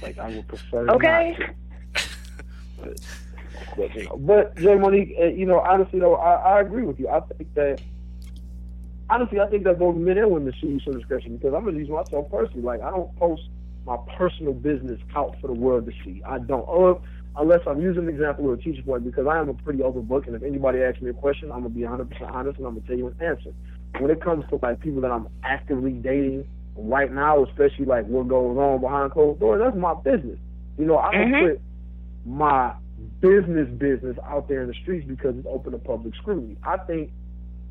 Like, 0.01 0.17
I 0.17 0.29
would 0.29 0.47
prefer 0.47 0.89
Okay. 0.91 1.35
not 1.37 1.49
to. 1.95 2.09
But, 2.79 2.99
you 3.77 4.03
know, 4.03 4.17
but 4.17 4.57
Jae 4.57 4.79
Monique, 4.79 5.15
uh, 5.21 5.25
you 5.27 5.45
know, 5.45 5.60
honestly 5.60 5.99
though, 5.99 6.15
I, 6.15 6.57
I 6.57 6.62
agree 6.62 6.84
with 6.84 6.99
you. 6.99 7.07
I 7.10 7.19
think 7.21 7.53
that 7.55 7.79
honestly, 9.10 9.39
I 9.39 9.47
think 9.47 9.63
that 9.65 9.79
both 9.79 9.95
men 9.95 10.17
and 10.17 10.31
women 10.31 10.53
should 10.60 10.69
use 10.69 10.84
some 10.86 10.97
discretion 10.97 11.38
because 11.38 11.53
I'm 11.53 11.65
gonna 11.65 11.77
use 11.77 11.89
myself 11.89 12.29
personally. 12.31 12.63
Like, 12.63 12.81
I 12.81 12.89
don't 12.89 13.13
post 13.17 13.43
my 13.86 13.97
personal 14.17 14.53
business 14.53 14.99
out 15.15 15.36
for 15.41 15.47
the 15.47 15.53
world 15.53 15.86
to 15.86 15.91
see. 16.03 16.21
I 16.25 16.39
don't, 16.39 16.67
or 16.67 17.01
unless 17.36 17.62
I'm 17.67 17.81
using 17.81 18.03
an 18.03 18.10
example 18.10 18.45
or 18.47 18.53
a 18.53 18.57
teacher 18.57 18.84
point 18.84 19.03
because 19.03 19.25
I 19.27 19.39
am 19.39 19.49
a 19.49 19.53
pretty 19.53 19.81
open 19.84 20.03
book, 20.03 20.27
and 20.27 20.36
if 20.36 20.43
anybody 20.43 20.81
asks 20.81 21.01
me 21.01 21.10
a 21.10 21.13
question, 21.13 21.51
I'm 21.51 21.60
gonna 21.63 21.69
be 21.69 21.84
100 21.84 22.10
percent 22.10 22.31
honest 22.31 22.57
and 22.57 22.67
I'm 22.67 22.75
gonna 22.75 22.88
tell 22.88 22.97
you 22.97 23.07
an 23.07 23.15
answer. 23.21 23.51
When 23.99 24.10
it 24.10 24.21
comes 24.21 24.45
to 24.49 24.60
like 24.62 24.79
people 24.79 25.01
that 25.01 25.12
I'm 25.12 25.27
actively 25.43 25.91
dating 25.91 26.45
right 26.77 27.12
now, 27.12 27.43
especially 27.43 27.86
like 27.86 28.05
what 28.07 28.27
goes 28.27 28.57
on 28.57 28.79
behind 28.79 29.12
closed 29.12 29.39
doors, 29.39 29.62
that's 29.63 29.75
my 29.75 29.93
business. 29.93 30.39
You 30.77 30.86
know, 30.86 30.97
I 30.97 31.12
don't 31.12 31.31
Mhm. 31.31 31.49
put 31.49 31.62
my 32.25 32.73
business 33.19 33.67
business 33.77 34.17
out 34.27 34.47
there 34.47 34.61
in 34.61 34.67
the 34.67 34.73
streets 34.73 35.07
because 35.07 35.35
it's 35.37 35.47
open 35.49 35.71
to 35.73 35.77
public 35.77 36.15
scrutiny. 36.15 36.57
I 36.63 36.77
think 36.77 37.11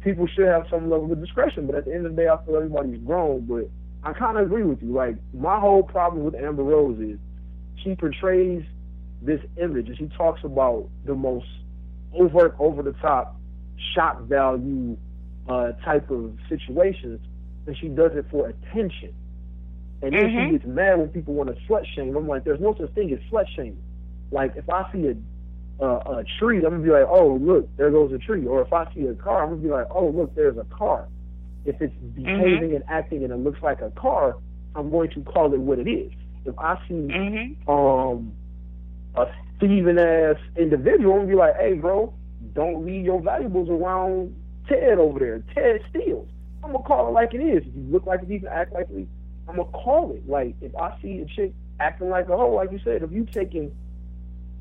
people 0.03 0.27
should 0.27 0.47
have 0.47 0.67
some 0.71 0.91
level 0.91 1.13
of 1.13 1.21
discretion, 1.21 1.67
but 1.67 1.77
at 1.77 1.85
the 1.85 1.95
end 1.95 2.07
of 2.07 2.17
the 2.17 2.23
day, 2.23 2.29
I 2.29 2.37
feel 2.45 2.57
everybody's 2.57 3.01
grown. 3.01 3.47
But 3.47 3.69
I 4.03 4.13
kind 4.13 4.39
of 4.39 4.47
agree 4.47 4.63
with 4.65 4.83
you. 4.83 4.93
Like 4.93 5.17
my 5.33 5.59
whole 5.59 5.83
problem 5.83 6.25
with 6.25 6.35
Amber 6.35 6.63
Rose 6.63 6.99
is 7.01 7.19
she 7.83 7.95
portrays 7.95 8.65
this 9.23 9.41
image 9.61 9.89
and 9.89 9.99
she 9.99 10.09
talks 10.17 10.41
about 10.45 10.89
the 11.05 11.15
most 11.15 11.47
overt, 12.15 12.57
over 12.59 12.83
the 12.83 12.93
top, 12.95 13.37
shock 13.95 14.23
value 14.23 14.97
uh, 15.49 15.73
type 15.85 16.11
of 16.11 16.37
situations, 16.49 17.21
and 17.67 17.77
she 17.79 17.89
does 17.89 18.13
it 18.15 18.27
for 18.31 18.49
attention. 18.49 19.15
And 20.03 20.13
then 20.15 20.31
Mhm. 20.31 20.47
she 20.47 20.53
gets 20.53 20.65
mad 20.67 20.99
when 20.99 21.09
people 21.09 21.35
want 21.35 21.55
to 21.55 21.63
slut 21.67 21.85
shame. 21.95 22.17
I'm 22.17 22.27
like, 22.27 22.45
there's 22.45 22.61
no 22.61 22.75
such 22.75 22.91
thing 22.93 23.13
as 23.13 23.21
slut 23.31 23.47
shaming. 23.49 23.83
Like 24.31 24.57
if 24.57 24.69
I 24.69 24.91
see 24.93 25.07
a 25.09 25.17
uh, 25.83 26.19
a 26.19 26.25
tree, 26.39 26.59
I'm 26.59 26.73
gonna 26.73 26.79
be 26.83 26.91
like, 26.91 27.07
oh 27.09 27.39
look, 27.41 27.69
there 27.77 27.91
goes 27.91 28.13
a 28.13 28.19
tree. 28.19 28.47
Or 28.47 28.63
if 28.63 28.73
I 28.73 28.93
see 28.95 29.07
a 29.07 29.15
car, 29.15 29.43
I'm 29.43 29.51
gonna 29.51 29.63
be 29.63 29.69
like, 29.69 29.87
oh 29.91 30.09
look, 30.09 30.35
there's 30.35 30.59
a 30.59 30.65
car. 30.65 31.09
If 31.65 31.81
it's 31.81 31.95
behaving 32.15 32.75
and 32.75 32.85
acting 32.89 33.25
and 33.25 33.33
it 33.33 33.37
looks 33.37 33.63
like 33.63 33.81
a 33.81 33.91
car, 33.91 34.37
I'm 34.75 34.91
going 34.91 35.11
to 35.11 35.23
call 35.23 35.53
it 35.53 35.61
what 35.61 35.79
it 35.79 35.89
is. 35.89 36.13
If 36.45 36.59
I 36.59 36.77
see 36.89 37.09
Mm-hmm. 37.09 37.71
um 37.71 38.33
a 39.17 39.27
thieving 39.59 39.99
ass 39.99 40.37
individual, 40.57 41.15
I'm 41.15 41.21
gonna 41.21 41.29
be 41.29 41.35
like, 41.35 41.57
hey 41.57 41.75
bro, 41.75 42.13
don't 42.55 42.85
leave 42.85 43.05
your 43.05 43.21
valuables 43.21 43.69
around 43.69 44.35
Ted 44.69 44.99
over 44.99 45.19
there. 45.19 45.43
Ted 45.55 45.81
steals. 45.91 46.29
I'm 46.63 46.73
gonna 46.73 46.85
call 46.85 47.09
it 47.09 47.13
like 47.13 47.35
it 47.35 47.41
is. 47.41 47.67
If 47.67 47.75
you 47.75 47.87
look 47.91 48.07
like 48.07 48.23
it, 48.23 48.31
even 48.31 48.49
act 48.49 48.73
like 48.73 48.89
it, 48.91 49.09
I'm 49.49 49.57
gonna 49.57 49.71
call 49.71 50.13
it. 50.13 50.29
Like 50.29 50.55
if 50.61 50.75
I 50.77 50.97
see 51.03 51.21
a 51.21 51.27
chick 51.27 51.53
acting 51.81 52.11
like 52.11 52.29
a 52.29 52.37
hoe, 52.37 52.55
like 52.55 52.71
you 52.71 52.81
said, 52.85 53.03
if 53.03 53.11
you 53.11 53.27
taking 53.33 53.75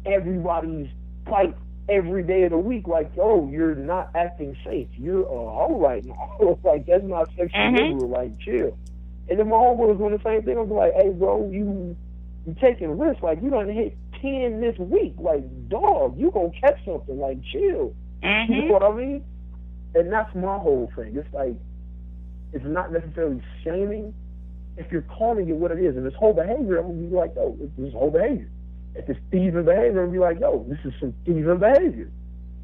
everybody's 0.06 0.88
fight 1.30 1.56
every 1.90 2.24
day 2.24 2.44
of 2.44 2.52
the 2.52 2.58
week, 2.58 2.88
like, 2.88 3.12
oh, 3.20 3.50
you're 3.50 3.76
not 3.76 4.10
acting 4.16 4.56
safe. 4.64 4.88
You're 4.96 5.24
a 5.24 5.26
hoe 5.28 5.80
right 5.80 6.04
now. 6.06 6.58
like 6.64 6.86
that's 6.86 7.04
not 7.04 7.30
sexual 7.38 7.72
Mhm. 7.72 7.92
liberal. 7.92 8.10
Like 8.10 8.40
chill. 8.40 8.78
And 9.30 9.40
then 9.40 9.48
my 9.50 9.56
homeboy 9.58 9.88
was 9.90 9.98
doing 9.98 10.12
the 10.18 10.24
same 10.24 10.44
thing. 10.44 10.58
I 10.58 10.62
was 10.62 10.70
like, 10.70 10.94
hey 10.94 11.10
bro, 11.12 11.50
you 11.52 11.96
you 12.46 12.56
taking 12.62 12.98
risks. 12.98 13.22
Like 13.24 13.42
you 13.42 13.50
done 13.50 13.70
hit 13.70 13.96
ten 14.22 14.62
this 14.62 14.78
week. 14.78 15.16
Like 15.18 15.44
dog, 15.70 16.18
you 16.18 16.32
gonna 16.32 16.50
catch 16.60 16.84
something. 16.86 17.20
Like 17.20 17.38
chill. 17.52 17.94
You 18.22 18.28
Mm-hmm. 18.30 18.68
know 18.68 18.74
what 18.74 18.84
I 18.84 18.92
mean? 18.94 19.24
And 19.96 20.12
that's 20.12 20.34
my 20.36 20.58
whole 20.58 20.92
thing. 20.96 21.16
It's 21.16 21.34
like 21.34 21.56
it's 22.54 22.66
not 22.66 22.92
necessarily 22.92 23.42
shaming 23.64 24.14
if 24.78 24.92
you're 24.92 25.04
calling 25.04 25.50
it 25.50 25.56
what 25.56 25.72
it 25.72 25.80
is. 25.80 25.96
And 25.96 26.06
this 26.06 26.14
whole 26.16 26.34
behavior, 26.34 26.78
I'm 26.80 26.88
gonna 26.88 27.08
be 27.10 27.16
like, 27.16 27.34
oh, 27.38 27.58
it's 27.62 27.72
this 27.78 27.94
whole 27.94 28.12
behavior. 28.12 28.50
If 28.96 29.10
it's 29.10 29.20
thieving 29.32 29.66
behavior, 29.66 30.04
I'm 30.04 30.12
be 30.12 30.20
like, 30.20 30.40
yo, 30.40 30.66
this 30.68 30.80
is 30.84 30.94
some 31.00 31.14
thieving 31.26 31.60
behavior. 31.60 32.12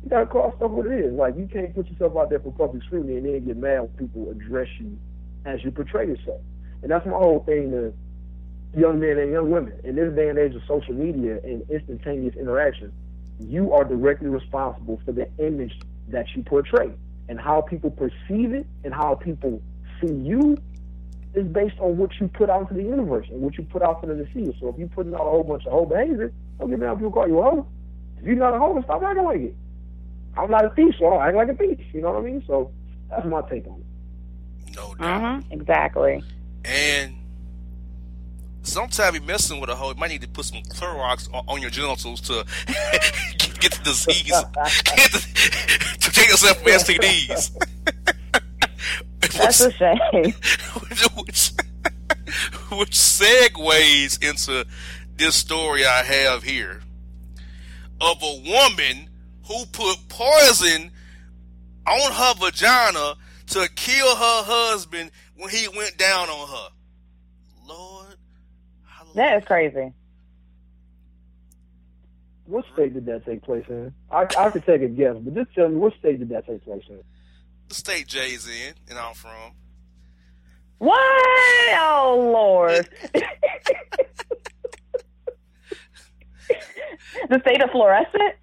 You 0.03 0.09
gotta 0.09 0.25
call 0.25 0.53
stuff 0.57 0.71
what 0.71 0.85
it 0.88 0.99
is. 0.99 1.13
Like 1.13 1.35
you 1.38 1.47
can't 1.51 1.73
put 1.73 1.88
yourself 1.89 2.15
out 2.17 2.29
there 2.29 2.39
for 2.39 2.51
public 2.51 2.83
scrutiny 2.83 3.17
and 3.17 3.25
then 3.25 3.45
get 3.45 3.57
mad 3.57 3.81
when 3.81 3.89
people 4.07 4.29
address 4.29 4.67
you 4.79 4.97
as 5.45 5.63
you 5.63 5.71
portray 5.71 6.07
yourself. 6.07 6.41
And 6.81 6.91
that's 6.91 7.05
my 7.05 7.13
whole 7.13 7.43
thing 7.45 7.71
to 7.71 7.93
young 8.79 8.99
men 8.99 9.17
and 9.17 9.31
young 9.31 9.49
women. 9.49 9.73
In 9.83 9.95
this 9.95 10.13
day 10.13 10.29
and 10.29 10.38
age 10.38 10.53
of 10.55 10.61
social 10.67 10.93
media 10.93 11.39
and 11.43 11.67
instantaneous 11.69 12.35
interaction, 12.35 12.91
you 13.39 13.73
are 13.73 13.83
directly 13.83 14.27
responsible 14.29 15.01
for 15.05 15.11
the 15.11 15.27
image 15.39 15.79
that 16.09 16.25
you 16.35 16.43
portray. 16.43 16.91
and 17.27 17.39
how 17.39 17.61
people 17.61 17.89
perceive 17.89 18.53
it 18.53 18.65
and 18.83 18.93
how 18.93 19.15
people 19.15 19.61
see 19.99 20.13
you 20.13 20.57
is 21.36 21.45
based 21.48 21.78
on 21.80 21.98
what 21.98 22.12
you 22.19 22.28
put 22.30 22.50
out 22.50 22.62
into 22.62 22.74
the 22.76 22.84
universe 22.84 23.28
and 23.30 23.41
what 23.41 23.58
you 23.58 23.63
put 23.65 23.82
out 23.82 24.02
for 24.02 24.08
the 24.08 24.15
to 24.15 24.26
see. 24.34 24.56
So 24.60 24.69
if 24.69 24.78
you're 24.78 24.88
putting 24.88 25.13
out 25.13 25.21
a 25.21 25.30
whole 25.30 25.43
bunch 25.43 25.65
of 25.65 25.71
hoe 25.71 25.86
behavior, 25.86 26.32
don't 26.60 26.69
get 26.69 26.80
me 26.80 26.86
out 26.86 26.98
people 26.98 27.12
call 27.12 27.28
you 27.28 27.39
a 27.39 27.43
hoe. 27.43 27.67
If 28.17 28.26
you're 28.26 28.36
not 28.36 28.54
a 28.54 28.60
hoe, 28.60 28.82
stop 28.84 29.04
acting 29.04 29.24
like 29.24 29.41
it. 29.41 29.56
I'm 30.38 30.50
not 30.52 30.65
a 30.65 30.69
thief, 30.69 30.95
so 31.00 31.08
I 31.08 31.10
don't 31.10 31.21
act 31.21 31.36
like 31.38 31.50
a 31.50 31.76
thief. 31.76 31.86
You 31.93 32.02
know 32.02 32.12
what 32.12 32.19
I 32.19 32.26
mean? 32.26 32.43
So 32.48 32.71
that's 33.10 33.26
my 33.26 33.41
take 33.50 33.67
on 33.67 33.82
it. 33.82 34.76
No 34.76 34.95
doubt. 34.95 35.43
hmm 35.43 35.54
Exactly. 35.54 36.24
And 36.65 37.15
sometimes 38.63 39.15
you 39.15 39.21
messing 39.21 39.60
with 39.62 39.69
a 39.69 39.76
hoe, 39.76 39.89
you 39.89 39.95
might 39.95 40.10
need 40.10 40.21
to 40.21 40.28
put 40.28 40.45
some 40.45 40.62
Clorox 40.63 41.34
on, 41.34 41.45
on 41.48 41.62
your 41.62 41.69
genitals 41.69 42.21
to 42.21 42.45
get, 42.67 43.13
get 43.60 43.71
the 43.74 43.82
disease, 43.84 44.24
get 44.24 45.12
the, 45.12 45.98
to 46.00 46.12
take 46.12 46.30
yourself 46.30 46.58
from 46.63 46.71
STDs. 46.71 47.52
That's 49.45 49.62
a 49.62 49.71
shame. 49.71 50.23
which, 51.17 51.51
which 52.71 52.91
segues 52.91 54.27
into 54.27 54.65
this 55.15 55.36
story 55.36 55.86
I 55.86 56.03
have 56.03 56.43
here 56.43 56.81
of 58.01 58.17
a 58.21 58.43
woman 58.45 59.10
who 59.47 59.65
put 59.67 59.97
poison 60.10 60.91
on 61.88 62.12
her 62.12 62.34
vagina 62.36 63.15
to 63.47 63.69
kill 63.75 64.15
her 64.15 64.43
husband 64.43 65.12
when 65.38 65.49
he 65.49 65.67
went 65.67 65.97
down 65.97 66.29
on 66.29 66.49
her. 66.49 66.69
Lord, 67.67 68.15
hallelujah. 68.86 69.15
That 69.15 69.38
is 69.38 69.45
crazy. 69.45 69.93
What 72.45 72.65
state 72.73 72.93
did 72.93 73.05
that 73.08 73.25
take 73.25 73.41
place 73.41 73.65
in? 73.69 73.93
I, 74.12 74.27
I 74.38 74.49
could 74.51 74.65
take 74.65 74.81
a 74.81 74.88
guess, 74.88 75.15
but 75.19 75.34
just 75.34 75.53
tell 75.55 75.69
me 75.69 75.77
what 75.77 75.93
state 75.97 76.19
did 76.19 76.29
that 76.29 76.45
take 76.45 76.63
place 76.63 76.84
in? 76.89 77.01
The 77.67 77.75
state 77.75 78.08
Jae's 78.08 78.47
in, 78.47 78.73
and 78.89 78.97
I'm 78.99 79.13
from. 79.13 79.54
What? 80.78 80.99
Oh 81.78 82.30
Lord. 82.34 82.89
the 87.30 87.39
state 87.41 87.62
of 87.62 87.71
fluorescent. 87.71 88.36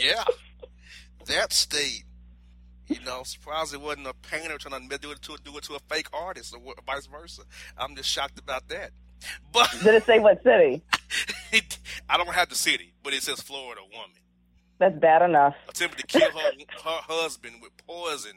Yeah, 0.00 0.24
that 1.26 1.52
state. 1.52 2.04
You 2.86 3.00
know, 3.04 3.22
surprised 3.24 3.72
it 3.72 3.80
wasn't 3.80 4.06
a 4.06 4.14
painter 4.14 4.58
trying 4.58 4.88
to 4.88 4.98
do 4.98 5.10
it 5.10 5.22
to 5.22 5.36
do 5.42 5.56
it 5.56 5.64
to 5.64 5.74
a 5.74 5.78
fake 5.88 6.08
artist, 6.12 6.54
or 6.54 6.74
vice 6.86 7.06
versa. 7.06 7.42
I'm 7.78 7.96
just 7.96 8.10
shocked 8.10 8.38
about 8.38 8.68
that. 8.68 8.90
But 9.52 9.74
Did 9.82 9.94
it 9.94 10.04
say 10.04 10.18
what 10.18 10.42
city? 10.42 10.82
it, 11.50 11.78
I 12.08 12.18
don't 12.18 12.28
have 12.34 12.50
the 12.50 12.54
city, 12.54 12.92
but 13.02 13.14
it 13.14 13.22
says 13.22 13.40
Florida 13.40 13.80
woman 13.90 14.16
That's 14.78 14.98
bad 14.98 15.22
enough. 15.22 15.54
attempted 15.68 16.08
to 16.08 16.18
kill 16.18 16.30
her 16.30 16.50
her 16.84 17.00
husband 17.02 17.56
with 17.62 17.72
poison 17.86 18.32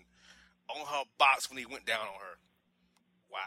on 0.69 0.86
her 0.86 1.04
box 1.17 1.50
when 1.50 1.58
he 1.58 1.65
went 1.65 1.86
down 1.86 2.02
on 2.02 2.08
her. 2.08 2.38
Wow. 3.32 3.39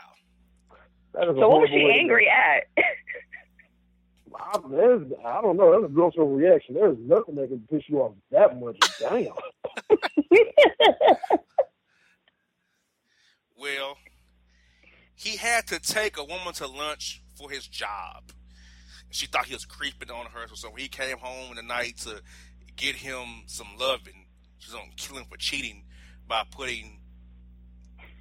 That 1.14 1.28
is 1.30 1.36
So 1.36 1.48
what 1.48 1.60
was 1.62 1.70
she 1.70 1.90
angry 1.98 2.28
at? 2.28 2.64
I, 4.42 4.58
there's, 4.70 5.02
I 5.24 5.40
don't 5.42 5.56
know. 5.56 5.72
That's 5.72 5.90
a 5.90 5.94
gross 5.94 6.14
overreaction. 6.16 6.74
There's 6.74 6.96
nothing 7.00 7.34
that 7.34 7.48
can 7.48 7.66
piss 7.70 7.82
you 7.88 7.98
off 7.98 8.14
that 8.30 8.58
much. 8.60 8.76
Damn. 9.00 9.26
Well, 13.60 13.98
he 15.14 15.36
had 15.36 15.66
to 15.66 15.78
take 15.78 16.16
a 16.16 16.24
woman 16.24 16.54
to 16.54 16.66
lunch 16.66 17.22
for 17.36 17.50
his 17.50 17.66
job. 17.66 18.32
She 19.10 19.26
thought 19.26 19.44
he 19.44 19.54
was 19.54 19.66
creeping 19.66 20.10
on 20.10 20.26
her, 20.26 20.46
so 20.54 20.70
when 20.70 20.80
he 20.80 20.88
came 20.88 21.18
home 21.18 21.50
in 21.50 21.56
the 21.56 21.62
night 21.62 21.98
to 21.98 22.22
get 22.80 22.96
him 22.96 23.42
some 23.46 23.68
love 23.78 24.00
and 24.06 24.24
she's 24.58 24.72
gonna 24.72 24.86
kill 24.96 25.18
him 25.18 25.24
for 25.30 25.36
cheating 25.36 25.84
by 26.26 26.42
putting 26.50 26.98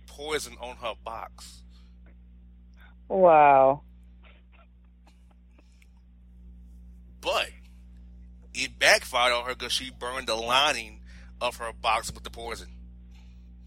poison 0.06 0.56
on 0.60 0.76
her 0.78 0.94
box. 1.04 1.64
wow. 3.08 3.82
But 7.22 7.50
it 8.54 8.78
backfired 8.80 9.34
on 9.34 9.46
her 9.46 9.56
because 9.56 9.74
she 9.74 9.92
burned 9.92 10.28
the 10.28 10.36
lining 10.36 11.02
of 11.42 11.58
her 11.58 11.72
box 11.74 12.12
with 12.14 12.24
the 12.24 12.30
poison. 12.30 12.68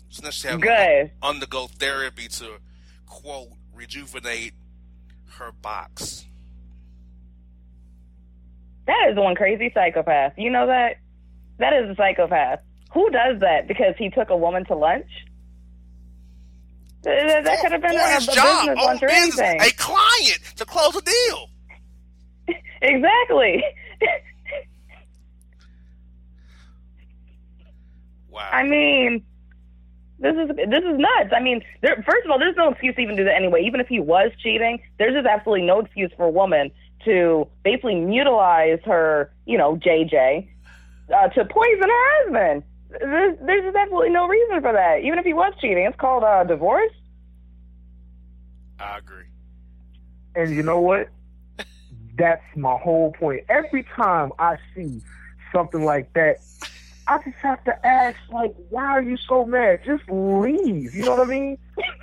So 0.08 0.22
now 0.24 0.30
she 0.30 0.48
had 0.48 0.60
to 0.60 1.10
undergo 1.22 1.66
therapy 1.66 2.28
to 2.28 2.58
quote 3.06 3.48
rejuvenate 3.74 4.52
her 5.38 5.52
box. 5.52 6.26
That 8.86 9.08
is 9.10 9.16
one 9.16 9.34
crazy 9.34 9.70
psychopath. 9.74 10.32
You 10.36 10.50
know 10.50 10.66
that? 10.66 10.96
That 11.58 11.72
is 11.72 11.90
a 11.90 11.94
psychopath. 11.94 12.60
Who 12.92 13.08
does 13.10 13.40
that 13.40 13.68
because 13.68 13.94
he 13.98 14.10
took 14.10 14.30
a 14.30 14.36
woman 14.36 14.64
to 14.66 14.74
lunch? 14.74 15.06
That, 17.02 17.44
that- 17.44 17.60
could 17.60 17.72
have 17.72 17.82
been 17.82 17.92
a, 17.92 18.02
a 18.02 18.08
his 18.14 18.26
business 18.26 18.34
job, 18.36 18.76
lunch 18.76 19.02
or 19.02 19.08
business, 19.08 19.40
anything. 19.40 19.60
a 19.60 19.70
client 19.76 20.40
to 20.56 20.64
close 20.64 20.96
a 20.96 21.02
deal. 21.02 21.48
Exactly. 22.82 23.62
Wow. 28.30 28.48
I 28.50 28.62
mean, 28.64 29.22
this 30.18 30.34
is 30.34 30.48
this 30.56 30.82
is 30.84 30.98
nuts. 30.98 31.32
I 31.36 31.40
mean, 31.42 31.62
there, 31.82 31.96
first 31.96 32.24
of 32.24 32.30
all, 32.30 32.38
there's 32.38 32.56
no 32.56 32.70
excuse 32.70 32.94
to 32.96 33.02
even 33.02 33.14
do 33.16 33.24
that 33.24 33.34
anyway. 33.34 33.62
Even 33.64 33.80
if 33.80 33.88
he 33.88 34.00
was 34.00 34.30
cheating, 34.42 34.80
there's 34.98 35.14
just 35.14 35.26
absolutely 35.26 35.66
no 35.66 35.80
excuse 35.80 36.10
for 36.16 36.24
a 36.24 36.30
woman 36.30 36.70
to 37.04 37.48
basically 37.64 37.96
mutilize 37.96 38.80
her, 38.84 39.32
you 39.46 39.58
know, 39.58 39.76
JJ, 39.76 40.48
uh, 41.14 41.28
to 41.28 41.44
poison 41.44 41.82
her 41.82 42.22
husband. 42.22 42.62
There's, 42.90 43.38
there's 43.40 43.64
just 43.64 43.76
absolutely 43.76 44.10
no 44.10 44.28
reason 44.28 44.60
for 44.60 44.72
that. 44.72 45.00
Even 45.02 45.18
if 45.18 45.24
he 45.24 45.32
was 45.32 45.52
cheating, 45.60 45.84
it's 45.86 45.96
called 45.98 46.24
uh, 46.24 46.44
divorce. 46.44 46.92
I 48.78 48.98
agree. 48.98 49.26
And 50.34 50.54
you 50.54 50.62
know 50.62 50.80
what? 50.80 51.08
That's 52.16 52.44
my 52.56 52.76
whole 52.76 53.12
point. 53.12 53.44
Every 53.48 53.84
time 53.96 54.32
I 54.38 54.56
see 54.74 55.00
something 55.52 55.84
like 55.84 56.12
that, 56.14 56.40
I 57.06 57.18
just 57.18 57.36
have 57.38 57.62
to 57.64 57.86
ask, 57.86 58.16
like, 58.32 58.54
why 58.70 58.84
are 58.84 59.02
you 59.02 59.16
so 59.16 59.44
mad? 59.44 59.80
Just 59.84 60.04
leave. 60.08 60.94
You 60.94 61.04
know 61.04 61.16
what 61.16 61.20
I 61.20 61.30
mean? 61.30 61.58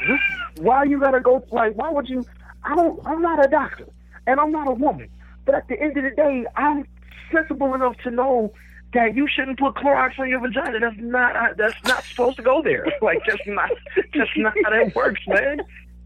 Just, 0.06 0.24
why 0.60 0.84
you 0.84 1.00
gotta 1.00 1.20
go? 1.20 1.46
Like, 1.52 1.74
why 1.76 1.90
would 1.90 2.10
you? 2.10 2.26
I 2.64 2.76
don't. 2.76 3.00
I'm 3.06 3.22
not 3.22 3.44
a 3.44 3.48
doctor, 3.48 3.88
and 4.28 4.40
I'm 4.40 4.52
not 4.52 4.68
a 4.68 4.72
woman. 4.74 5.10
But 5.46 5.56
at 5.56 5.68
the 5.68 5.80
end 5.80 5.98
of 5.98 6.04
the 6.04 6.12
day, 6.12 6.46
I'm 6.56 6.86
sensible 7.32 7.74
enough 7.74 7.98
to 8.04 8.12
know 8.12 8.54
that 8.94 9.16
you 9.16 9.28
shouldn't 9.28 9.60
put 9.60 9.76
Clorox 9.76 10.18
on 10.20 10.30
your 10.30 10.40
vagina. 10.40 10.80
That's 10.80 10.96
not. 11.00 11.36
uh, 11.36 11.54
That's 11.58 11.76
not 11.86 12.04
supposed 12.04 12.38
to 12.38 12.44
go 12.44 12.62
there. 12.64 12.86
Like, 13.02 13.20
that's 13.28 13.42
not. 13.48 13.70
That's 14.14 14.30
not 14.38 14.54
how 14.64 14.70
that 14.72 14.96
works, 14.96 15.22
man. 15.28 15.62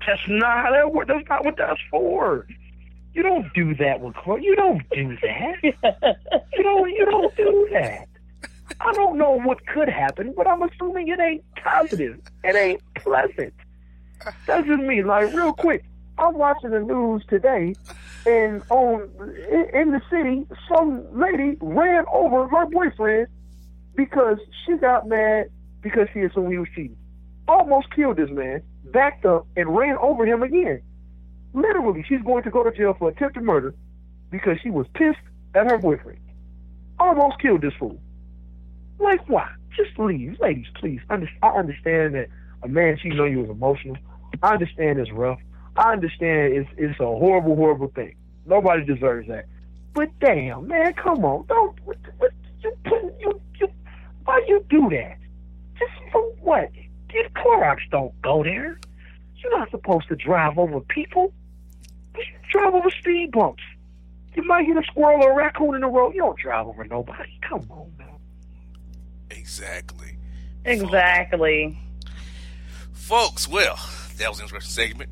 That's 0.05 0.21
not 0.27 0.65
how 0.65 0.71
that 0.71 0.93
works. 0.93 1.07
That's 1.07 1.27
not 1.29 1.45
what 1.45 1.55
that's 1.57 1.79
for. 1.89 2.45
You 3.13 3.23
don't 3.23 3.51
do 3.53 3.73
that 3.75 4.01
with 4.01 4.15
Clorox. 4.15 4.43
You 4.43 4.55
don't 4.55 4.81
do 4.91 5.17
that. 5.21 5.55
You 5.63 6.63
don't. 6.63 6.89
You 6.89 7.05
don't 7.05 7.35
do 7.37 7.67
that. 7.73 8.07
I 8.81 8.91
don't 8.93 9.17
know 9.17 9.31
what 9.39 9.65
could 9.67 9.87
happen, 9.87 10.33
but 10.35 10.47
I'm 10.47 10.61
assuming 10.63 11.07
it 11.07 11.19
ain't 11.19 11.43
positive. 11.63 12.19
It 12.43 12.55
ain't 12.55 12.81
pleasant. 12.95 13.53
Doesn't 14.47 14.87
mean 14.87 15.05
like 15.07 15.33
real 15.33 15.53
quick. 15.53 15.83
I'm 16.17 16.33
watching 16.35 16.69
the 16.71 16.79
news 16.79 17.23
today, 17.27 17.73
and 18.25 18.63
on 18.69 19.09
in, 19.73 19.91
the 19.91 20.01
city, 20.09 20.47
some 20.73 21.05
lady 21.17 21.57
ran 21.61 22.05
over 22.11 22.47
her 22.47 22.65
boyfriend 22.67 23.27
because 23.95 24.37
she 24.65 24.77
got 24.77 25.07
mad 25.07 25.47
because 25.81 26.07
she 26.13 26.21
assumed 26.21 26.51
he 26.51 26.57
was 26.57 26.69
cheating. 26.69 26.97
Almost 27.47 27.93
killed 27.93 28.17
this 28.17 28.29
man, 28.29 28.63
backed 28.85 29.25
up, 29.25 29.45
and 29.57 29.75
ran 29.75 29.97
over 29.97 30.25
him 30.25 30.41
again. 30.41 30.81
Literally, 31.53 32.05
she's 32.07 32.21
going 32.21 32.43
to 32.43 32.49
go 32.49 32.63
to 32.63 32.71
jail 32.71 32.95
for 32.97 33.09
attempted 33.09 33.43
murder 33.43 33.75
because 34.31 34.57
she 34.63 34.69
was 34.69 34.87
pissed 34.93 35.19
at 35.53 35.69
her 35.69 35.77
boyfriend. 35.77 36.19
Almost 36.99 37.39
killed 37.41 37.61
this 37.61 37.73
fool. 37.77 37.99
Like, 38.99 39.27
why? 39.27 39.49
Just 39.75 39.99
leave. 39.99 40.39
Ladies, 40.39 40.67
please. 40.79 41.01
I 41.09 41.15
understand 41.47 42.15
that 42.15 42.27
a 42.63 42.67
man 42.69 42.97
cheating 43.01 43.19
on 43.19 43.31
you 43.31 43.43
is 43.43 43.49
emotional. 43.49 43.97
I 44.41 44.53
understand 44.53 44.99
it's 44.99 45.11
rough. 45.11 45.39
I 45.75 45.93
understand 45.93 46.53
it's 46.53 46.69
it's 46.77 46.99
a 46.99 47.05
horrible, 47.05 47.55
horrible 47.55 47.87
thing. 47.89 48.15
Nobody 48.45 48.85
deserves 48.85 49.27
that. 49.27 49.45
But 49.93 50.09
damn, 50.19 50.67
man, 50.67 50.93
come 50.93 51.23
on. 51.25 51.45
Don't 51.47 51.79
what, 51.85 51.97
what, 52.17 52.31
you 52.61 52.75
put 52.83 53.03
you 53.19 53.41
you 53.59 53.67
why 54.25 54.43
you 54.47 54.63
do 54.69 54.89
that? 54.91 55.17
Just 55.77 56.11
for 56.11 56.21
what? 56.41 56.71
These 57.13 57.25
Clorox 57.35 57.77
don't 57.91 58.19
go 58.21 58.43
there. 58.43 58.79
You're 59.37 59.59
not 59.59 59.69
supposed 59.71 60.07
to 60.07 60.15
drive 60.15 60.57
over 60.57 60.79
people. 60.79 61.33
You 62.15 62.23
drive 62.51 62.73
over 62.73 62.89
speed 62.91 63.31
bumps. 63.31 63.63
You 64.35 64.43
might 64.43 64.65
hit 64.65 64.77
a 64.77 64.83
squirrel 64.83 65.23
or 65.23 65.31
a 65.31 65.35
raccoon 65.35 65.75
in 65.75 65.81
the 65.81 65.87
road. 65.87 66.15
You 66.15 66.21
don't 66.21 66.39
drive 66.39 66.67
over 66.67 66.83
nobody. 66.85 67.37
Come 67.47 67.67
on, 67.69 67.91
man. 67.97 68.07
Exactly. 69.29 70.17
exactly. 70.65 71.77
Folks, 72.93 73.47
well, 73.47 73.77
that 74.17 74.29
was 74.29 74.39
an 74.39 74.45
interesting 74.45 74.71
segment. 74.71 75.09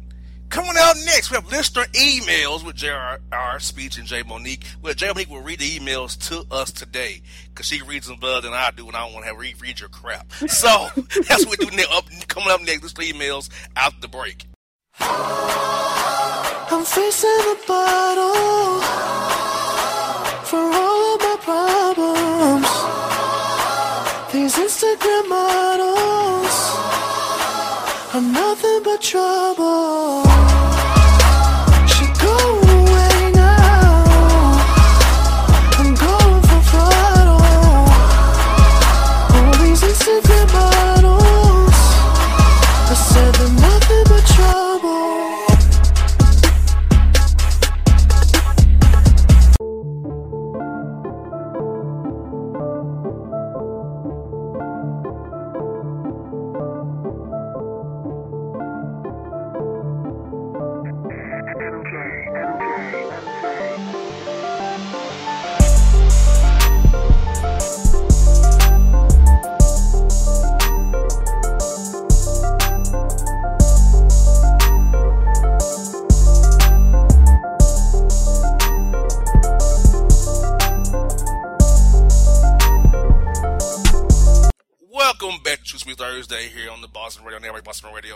Coming 0.51 0.75
out 0.77 0.97
next, 1.05 1.31
we 1.31 1.35
have 1.35 1.49
listener 1.49 1.85
emails 1.93 2.65
with 2.65 2.75
JR 2.75 3.15
Speech 3.59 3.97
and 3.97 4.05
Jae 4.05 4.27
Monique. 4.27 4.65
Well, 4.81 4.93
Jae 4.93 5.07
Monique 5.07 5.29
will 5.29 5.41
read 5.41 5.59
the 5.59 5.79
emails 5.79 6.19
to 6.27 6.45
us 6.53 6.73
today 6.73 7.21
because 7.47 7.67
she 7.67 7.81
reads 7.81 8.07
them 8.07 8.19
better 8.19 8.41
than 8.41 8.53
I 8.53 8.69
do, 8.75 8.85
and 8.85 8.97
I 8.97 9.05
don't 9.05 9.13
want 9.13 9.23
to 9.23 9.29
have 9.29 9.39
read, 9.39 9.61
read 9.61 9.79
your 9.79 9.87
crap. 9.87 10.29
So 10.33 10.89
that's 11.29 11.45
what 11.45 11.57
we 11.57 11.67
do. 11.67 11.85
Up 11.93 12.03
coming 12.27 12.49
up 12.49 12.59
next, 12.63 12.83
listener 12.83 13.05
emails 13.05 13.49
out 13.77 13.93
the 14.01 14.09
break. 14.09 14.45
I'm 14.99 16.83
facing 16.83 17.29
the 17.29 17.57
bottle 17.65 18.81
for 20.43 20.59
all 20.59 21.15
of 21.15 21.21
my 21.21 21.37
problems. 21.39 22.67
These 24.33 24.55
Instagram 24.57 25.29
models 25.29 26.55
are 28.13 28.33
nothing 28.33 28.83
but 28.83 29.01
trouble. 29.01 30.30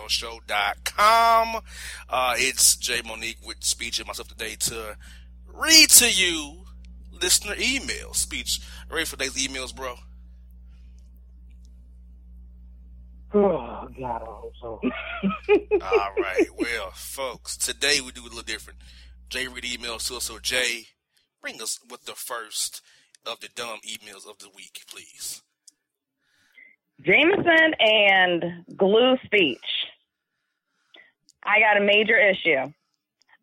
BossmanRadioShow.com. 0.06 1.62
Uh, 2.08 2.34
it's 2.36 2.76
Jae 2.76 3.04
Monique 3.04 3.38
with 3.44 3.62
Speech 3.62 3.98
and 3.98 4.06
myself 4.06 4.28
today 4.28 4.56
to 4.60 4.96
read 5.52 5.90
to 5.90 6.10
you 6.10 6.64
listener 7.20 7.54
emails. 7.54 8.16
Speech, 8.16 8.60
ready 8.90 9.04
for 9.04 9.16
today's 9.16 9.36
emails, 9.36 9.74
bro? 9.74 9.96
Oh 13.34 13.88
God, 14.00 14.22
I 14.22 14.24
hope 14.24 14.52
so. 14.60 14.80
All 15.82 16.12
right. 16.16 16.46
Well, 16.56 16.90
folks, 16.94 17.56
today 17.56 18.00
we 18.00 18.12
do 18.12 18.22
a 18.22 18.24
little 18.24 18.42
different. 18.42 18.78
Jae 19.28 19.52
read 19.52 19.64
emails 19.64 20.06
to 20.08 20.16
us. 20.16 20.24
So, 20.24 20.38
Jae, 20.38 20.86
bring 21.42 21.60
us 21.60 21.78
with 21.90 22.04
the 22.04 22.12
first 22.12 22.80
of 23.26 23.40
the 23.40 23.48
dumb 23.54 23.80
emails 23.86 24.28
of 24.28 24.38
the 24.38 24.48
week, 24.54 24.84
please. 24.88 25.42
Jameson 27.02 27.74
and 27.78 28.44
glue 28.76 29.16
speech. 29.24 29.58
I 31.46 31.60
got 31.60 31.76
a 31.76 31.84
major 31.84 32.18
issue. 32.18 32.72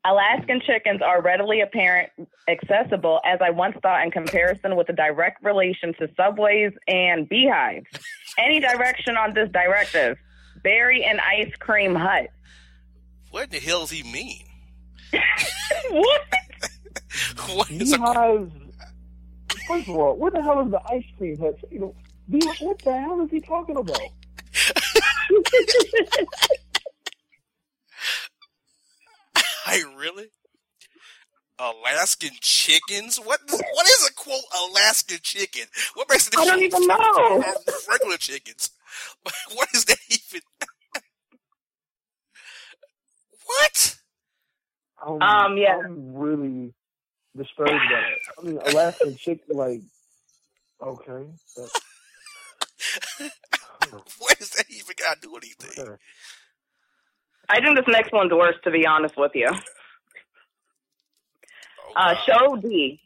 Alaskan 0.06 0.62
chickens 0.66 1.02
are 1.02 1.22
readily 1.22 1.62
apparent, 1.62 2.10
accessible, 2.50 3.22
as 3.26 3.40
I 3.42 3.52
once 3.52 3.78
thought 3.82 4.04
in 4.04 4.12
comparison 4.12 4.76
with 4.76 4.88
the 4.88 4.94
direct 4.94 5.42
relation 5.44 5.94
to 6.00 6.10
subways 6.18 6.74
and 6.90 7.28
beehives. 7.30 7.86
Any 8.38 8.60
direction 8.60 9.16
on 9.16 9.34
this 9.34 9.50
directive? 9.52 10.18
Berry 10.62 11.06
and 11.06 11.22
ice 11.22 11.54
cream 11.58 11.96
hut. 11.96 12.28
What 13.32 13.50
the 13.50 13.60
hell 13.60 13.82
does 13.82 13.92
he 13.92 14.04
mean? 14.04 14.44
what? 15.90 16.22
what 17.56 17.72
is 17.72 17.94
a, 17.94 17.98
Beehives. 17.98 18.52
First 19.68 19.88
of 19.88 19.96
all, 19.96 20.18
what 20.18 20.34
the 20.34 20.42
hell 20.42 20.66
is 20.66 20.72
the 20.72 20.82
ice 20.90 21.06
cream 21.18 21.40
hut? 21.40 21.58
You 21.72 21.80
know, 21.80 21.96
what 22.60 22.80
the 22.80 23.00
hell 23.00 23.22
is 23.22 23.32
he 23.32 23.40
talking 23.40 23.78
about? 23.78 24.00
Hey, 29.72 29.82
really? 29.98 30.28
Alaskan 31.60 32.32
chickens? 32.42 33.18
What? 33.18 33.40
What 33.50 33.88
is 33.88 34.10
a 34.10 34.14
quote 34.14 34.44
Alaskan 34.70 35.20
chicken? 35.22 35.66
What 35.94 36.08
makes 36.10 36.28
it 36.28 36.34
I 36.38 36.46
don't 36.46 36.62
even 36.62 36.88
know. 36.88 37.44
regular 37.90 38.18
chickens? 38.18 38.72
What 39.56 39.70
is 39.74 39.86
that 39.86 39.98
even? 40.10 40.42
what? 43.46 43.96
I'm, 45.06 45.22
Um, 45.22 45.58
yeah. 45.58 45.78
I'm 45.84 46.14
really 46.16 46.74
disturbed 47.36 47.72
by 47.72 47.76
it. 47.76 48.20
I 48.38 48.42
mean, 48.46 48.60
Alaskan 48.66 49.16
chicken, 49.18 49.56
like, 49.58 49.82
okay. 50.82 51.28
That's, 51.58 51.82
What 54.20 54.38
does 54.40 54.52
that 54.52 54.66
even 54.70 54.96
got 55.00 55.16
to 55.16 55.28
do 55.28 55.32
with 55.34 55.44
anything? 55.44 55.86
Okay. 57.54 57.62
I 57.62 57.66
think 57.66 57.78
this 57.78 57.88
next 57.94 58.14
one's 58.14 58.32
worse, 58.32 58.56
to 58.64 58.72
be 58.72 58.86
honest 58.86 59.16
with 59.18 59.32
you. 59.36 59.48
Oh, 59.50 59.58
Uh, 61.96 62.16
wow. 62.16 62.22
show 62.26 62.56
D. 62.58 63.00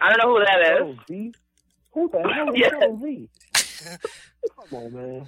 I 0.00 0.08
don't 0.12 0.18
know 0.18 0.36
who 0.36 0.44
that 0.44 0.60
is. 0.60 0.96
Show 0.96 1.02
V? 1.08 1.34
Who 1.92 2.08
the 2.10 2.18
hell 2.32 2.48
is 2.50 2.54
Yeah. 2.60 2.68
Show 2.70 2.96
V? 2.96 3.28
Come 4.70 4.78
on, 4.78 4.92
man. 4.92 5.26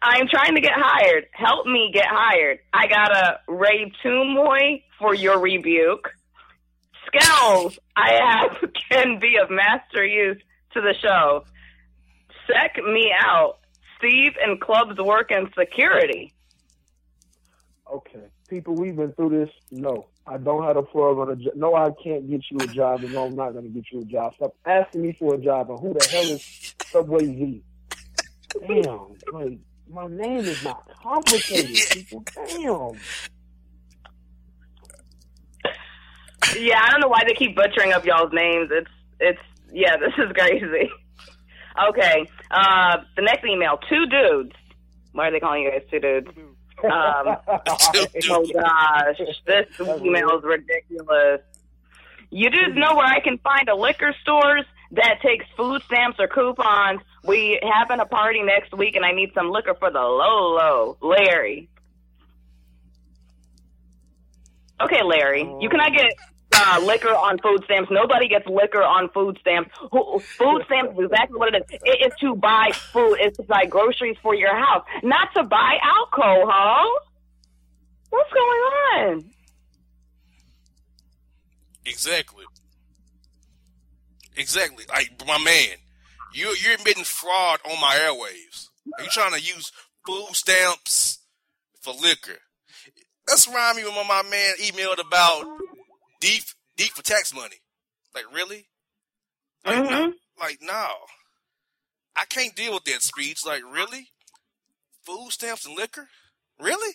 I'm 0.00 0.28
trying 0.28 0.54
to 0.54 0.60
get 0.60 0.72
hired. 0.76 1.26
Help 1.32 1.66
me 1.66 1.90
get 1.92 2.06
hired. 2.08 2.60
I 2.72 2.86
got 2.86 3.10
a 3.16 3.40
Ray 3.48 3.90
Tumoy 4.04 4.82
for 4.98 5.12
your 5.14 5.40
rebuke. 5.40 6.10
Skills 7.06 7.78
I 7.96 8.12
have 8.22 8.58
can 8.90 9.18
be 9.18 9.36
of 9.42 9.50
master 9.50 10.04
use 10.04 10.40
to 10.74 10.80
the 10.80 10.94
show. 11.02 11.44
Sec 12.46 12.76
me 12.84 13.12
out. 13.18 13.57
Steve 13.98 14.32
and 14.42 14.60
clubs 14.60 14.98
work 14.98 15.30
in 15.30 15.50
security. 15.58 16.32
Okay. 17.92 18.24
People, 18.48 18.74
we've 18.74 18.96
been 18.96 19.12
through 19.12 19.30
this. 19.30 19.50
No, 19.70 20.06
I 20.26 20.38
don't 20.38 20.64
have 20.64 20.76
a 20.76 20.82
plug 20.82 21.18
on 21.18 21.30
a 21.30 21.36
job. 21.36 21.54
No, 21.54 21.74
I 21.74 21.90
can't 22.02 22.28
get 22.30 22.42
you 22.50 22.58
a 22.60 22.66
job, 22.66 23.02
and 23.02 23.12
no, 23.12 23.26
I'm 23.26 23.36
not 23.36 23.52
going 23.52 23.64
to 23.64 23.70
get 23.70 23.84
you 23.92 24.00
a 24.00 24.04
job. 24.04 24.34
Stop 24.36 24.54
asking 24.64 25.02
me 25.02 25.12
for 25.18 25.34
a 25.34 25.38
job, 25.38 25.70
and 25.70 25.78
who 25.78 25.92
the 25.92 26.06
hell 26.06 26.24
is 26.24 26.74
Subway 26.86 27.26
Z? 27.26 27.62
Damn, 28.66 29.16
like, 29.32 29.58
my 29.90 30.06
name 30.06 30.38
is 30.40 30.64
not 30.64 30.88
complicated, 31.02 31.76
people. 31.90 32.24
Damn. 32.34 32.98
Yeah, 36.56 36.80
I 36.82 36.90
don't 36.90 37.00
know 37.00 37.08
why 37.08 37.22
they 37.26 37.34
keep 37.34 37.54
butchering 37.54 37.92
up 37.92 38.06
y'all's 38.06 38.32
names. 38.32 38.70
It's 38.72 38.90
it's 39.20 39.40
yeah, 39.72 39.96
this 39.98 40.14
is 40.16 40.32
crazy. 40.32 40.90
Okay. 41.90 42.28
Uh 42.50 42.98
the 43.16 43.22
next 43.22 43.44
email, 43.44 43.78
two 43.88 44.06
dudes. 44.06 44.52
Why 45.12 45.28
are 45.28 45.30
they 45.32 45.40
calling 45.40 45.62
you 45.62 45.70
guys 45.70 45.82
two 45.90 46.00
dudes? 46.00 46.28
Um 46.84 47.36
Oh 48.30 48.46
gosh, 48.52 49.20
this 49.46 49.66
email 49.80 50.38
is 50.38 50.44
ridiculous. 50.44 51.40
You 52.30 52.50
dudes 52.50 52.76
know 52.76 52.94
where 52.94 53.06
I 53.06 53.20
can 53.20 53.38
find 53.38 53.68
a 53.68 53.74
liquor 53.74 54.14
stores 54.22 54.64
that 54.92 55.20
takes 55.22 55.44
food 55.56 55.82
stamps 55.86 56.18
or 56.18 56.28
coupons. 56.28 57.00
We 57.24 57.60
having 57.62 58.00
a 58.00 58.06
party 58.06 58.42
next 58.42 58.76
week, 58.76 58.96
and 58.96 59.04
I 59.04 59.12
need 59.12 59.32
some 59.34 59.50
liquor 59.50 59.74
for 59.74 59.90
the 59.90 60.00
low 60.00 60.54
low. 60.56 60.96
Larry. 61.02 61.68
Okay, 64.80 65.02
Larry, 65.04 65.40
you 65.60 65.68
cannot 65.68 65.92
get 65.92 66.12
uh, 66.58 66.80
liquor 66.84 67.14
on 67.14 67.38
food 67.38 67.62
stamps. 67.64 67.90
Nobody 67.90 68.28
gets 68.28 68.46
liquor 68.46 68.82
on 68.82 69.08
food 69.10 69.38
stamps. 69.40 69.70
Food 69.78 70.62
stamps 70.66 70.98
is 70.98 71.04
exactly 71.04 71.38
what 71.38 71.54
it 71.54 71.64
is. 71.70 71.80
It 71.84 72.06
is 72.06 72.12
to 72.20 72.34
buy 72.34 72.70
food. 72.92 73.16
It's 73.20 73.36
to 73.36 73.44
buy 73.44 73.66
groceries 73.66 74.16
for 74.22 74.34
your 74.34 74.54
house, 74.54 74.84
not 75.02 75.32
to 75.34 75.44
buy 75.44 75.78
alcohol. 75.82 76.98
What's 78.10 78.32
going 78.32 78.60
on? 79.14 79.24
Exactly. 81.84 82.44
Exactly. 84.36 84.84
Like 84.88 85.10
my 85.26 85.38
man, 85.38 85.76
you 86.32 86.54
you're 86.62 86.74
admitting 86.74 87.04
fraud 87.04 87.60
on 87.64 87.80
my 87.80 87.94
airwaves. 87.96 88.68
Are 88.96 89.04
you 89.04 89.10
trying 89.10 89.32
to 89.32 89.40
use 89.40 89.72
food 90.06 90.28
stamps 90.32 91.18
for 91.80 91.92
liquor? 91.92 92.38
That's 93.26 93.46
remind 93.46 93.76
me 93.76 93.84
when 93.84 94.06
my 94.06 94.22
man 94.22 94.54
emailed 94.62 95.00
about 95.06 95.44
deep 96.20 96.42
deep 96.76 96.92
for 96.92 97.02
tax 97.02 97.34
money. 97.34 97.56
Like 98.14 98.24
really? 98.34 98.66
Like, 99.64 99.84
no, 99.84 99.90
Mhm. 100.08 100.12
like 100.40 100.58
no. 100.62 100.86
I 102.16 102.24
can't 102.24 102.54
deal 102.56 102.74
with 102.74 102.84
that 102.84 103.02
speech. 103.02 103.44
Like 103.46 103.62
really? 103.64 104.08
Food 105.04 105.30
stamps 105.30 105.64
and 105.66 105.76
liquor? 105.76 106.08
Really? 106.60 106.94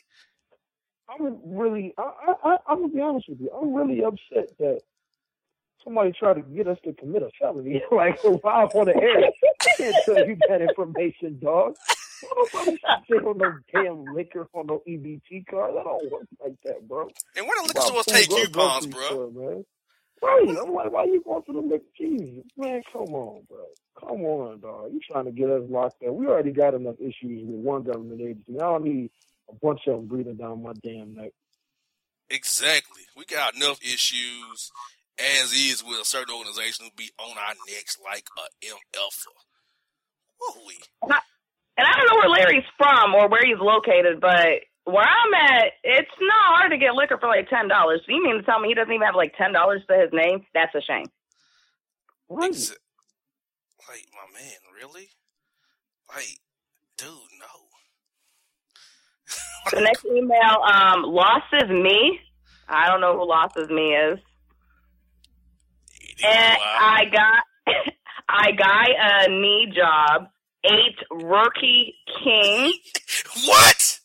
I'm 1.09 1.37
really, 1.57 1.93
I, 1.97 2.01
I, 2.01 2.33
I, 2.51 2.57
I'm 2.67 2.81
gonna 2.81 2.93
be 2.93 3.01
honest 3.01 3.27
with 3.29 3.39
you. 3.41 3.49
I'm 3.51 3.73
really 3.73 4.03
upset 4.03 4.57
that 4.59 4.79
somebody 5.83 6.13
tried 6.17 6.35
to 6.35 6.41
get 6.41 6.67
us 6.67 6.77
to 6.85 6.93
commit 6.93 7.23
a 7.23 7.29
felony, 7.39 7.81
like 7.91 8.23
live 8.23 8.39
on 8.75 8.85
the 8.85 8.95
air. 8.95 9.25
I 9.61 9.73
can't 9.77 9.95
tell 10.05 10.27
you 10.27 10.37
that 10.49 10.61
information, 10.61 11.39
dog. 11.41 11.75
Nobody 12.35 12.77
should 13.07 13.25
on 13.25 13.37
no 13.37 13.53
damn 13.73 14.05
liquor 14.13 14.47
on 14.53 14.67
no 14.67 14.81
EBT 14.87 15.47
card. 15.47 15.75
That 15.75 15.83
don't 15.83 16.11
work 16.11 16.27
like 16.41 16.55
that, 16.63 16.87
bro. 16.87 17.09
And 17.35 17.47
where 17.47 17.61
the 17.61 17.67
liquor 17.67 17.81
stores 17.81 18.05
take 18.05 18.29
coupons, 18.29 18.87
bro? 18.87 19.05
store, 19.07 19.31
man. 19.31 19.65
Right. 20.21 20.47
I'm 20.49 20.73
like, 20.73 20.91
why 20.91 21.03
you 21.05 21.21
going 21.25 21.43
to 21.43 21.53
the 21.53 21.59
liquor? 21.59 21.85
Jesus, 21.97 22.45
man, 22.57 22.81
come 22.91 23.13
on, 23.13 23.43
bro. 23.49 23.65
Come 23.99 24.21
on, 24.23 24.59
dog. 24.61 24.91
You 24.93 24.99
trying 25.11 25.25
to 25.25 25.31
get 25.31 25.49
us 25.49 25.63
locked 25.69 26.01
up? 26.03 26.13
We 26.13 26.27
already 26.27 26.51
got 26.51 26.73
enough 26.73 26.95
issues 26.99 27.43
with 27.45 27.59
one 27.59 27.83
government 27.83 28.21
agency. 28.21 28.55
I 28.55 28.63
don't 28.63 28.83
need 28.85 29.11
a 29.49 29.55
bunch 29.55 29.81
of 29.87 29.97
them 29.97 30.07
breathing 30.07 30.37
down 30.37 30.63
my 30.63 30.73
damn 30.81 31.13
neck. 31.15 31.31
Exactly. 32.29 33.03
We 33.17 33.25
got 33.25 33.55
enough 33.55 33.79
issues 33.83 34.71
as 35.19 35.53
is 35.53 35.83
with 35.83 35.99
a 36.01 36.05
certain 36.05 36.33
organization 36.35 36.85
who 36.85 36.91
be 36.95 37.11
on 37.19 37.37
our 37.37 37.53
necks 37.69 37.97
like 38.03 38.27
a 38.37 38.65
MF. 38.65 39.27
Woo-wee. 40.39 40.79
And 41.77 41.87
I 41.87 41.91
don't 41.97 42.07
know 42.09 42.17
where 42.17 42.29
Larry's 42.29 42.67
from 42.77 43.15
or 43.15 43.27
where 43.29 43.43
he's 43.43 43.59
located, 43.59 44.21
but 44.21 44.61
where 44.85 45.05
I'm 45.05 45.33
at, 45.33 45.73
it's 45.83 46.11
not 46.21 46.55
hard 46.57 46.71
to 46.71 46.77
get 46.77 46.93
liquor 46.93 47.17
for 47.19 47.27
like 47.27 47.49
ten 47.49 47.67
dollars. 47.67 48.01
So 48.05 48.13
you 48.13 48.23
mean 48.23 48.37
to 48.37 48.43
tell 48.43 48.59
me 48.59 48.69
he 48.69 48.75
doesn't 48.75 48.93
even 48.93 49.05
have 49.05 49.15
like 49.15 49.33
ten 49.37 49.53
dollars 49.53 49.81
to 49.89 49.97
his 49.97 50.09
name? 50.13 50.45
That's 50.53 50.73
a 50.75 50.81
shame. 50.81 51.05
Right. 52.29 52.51
Exa- 52.51 52.77
like, 53.89 54.05
my 54.13 54.39
man, 54.39 54.59
really? 54.75 55.09
Like, 56.09 56.39
dude, 56.97 57.07
no. 57.39 57.47
The 59.71 59.81
next 59.81 60.05
email, 60.05 60.61
um, 60.65 61.03
Lost 61.03 61.45
is 61.53 61.69
me. 61.69 62.19
I 62.67 62.89
don't 62.89 63.01
know 63.01 63.17
who 63.17 63.27
Lost 63.27 63.55
is 63.57 63.69
me 63.69 63.93
is. 63.93 64.19
And 66.23 66.57
I 66.79 67.05
got 67.11 67.43
I 68.29 68.51
got 68.51 68.87
a 68.89 69.29
knee 69.29 69.73
job. 69.75 70.27
Eight 70.63 70.97
rookie 71.11 71.95
king. 72.23 72.73
What? 73.47 73.99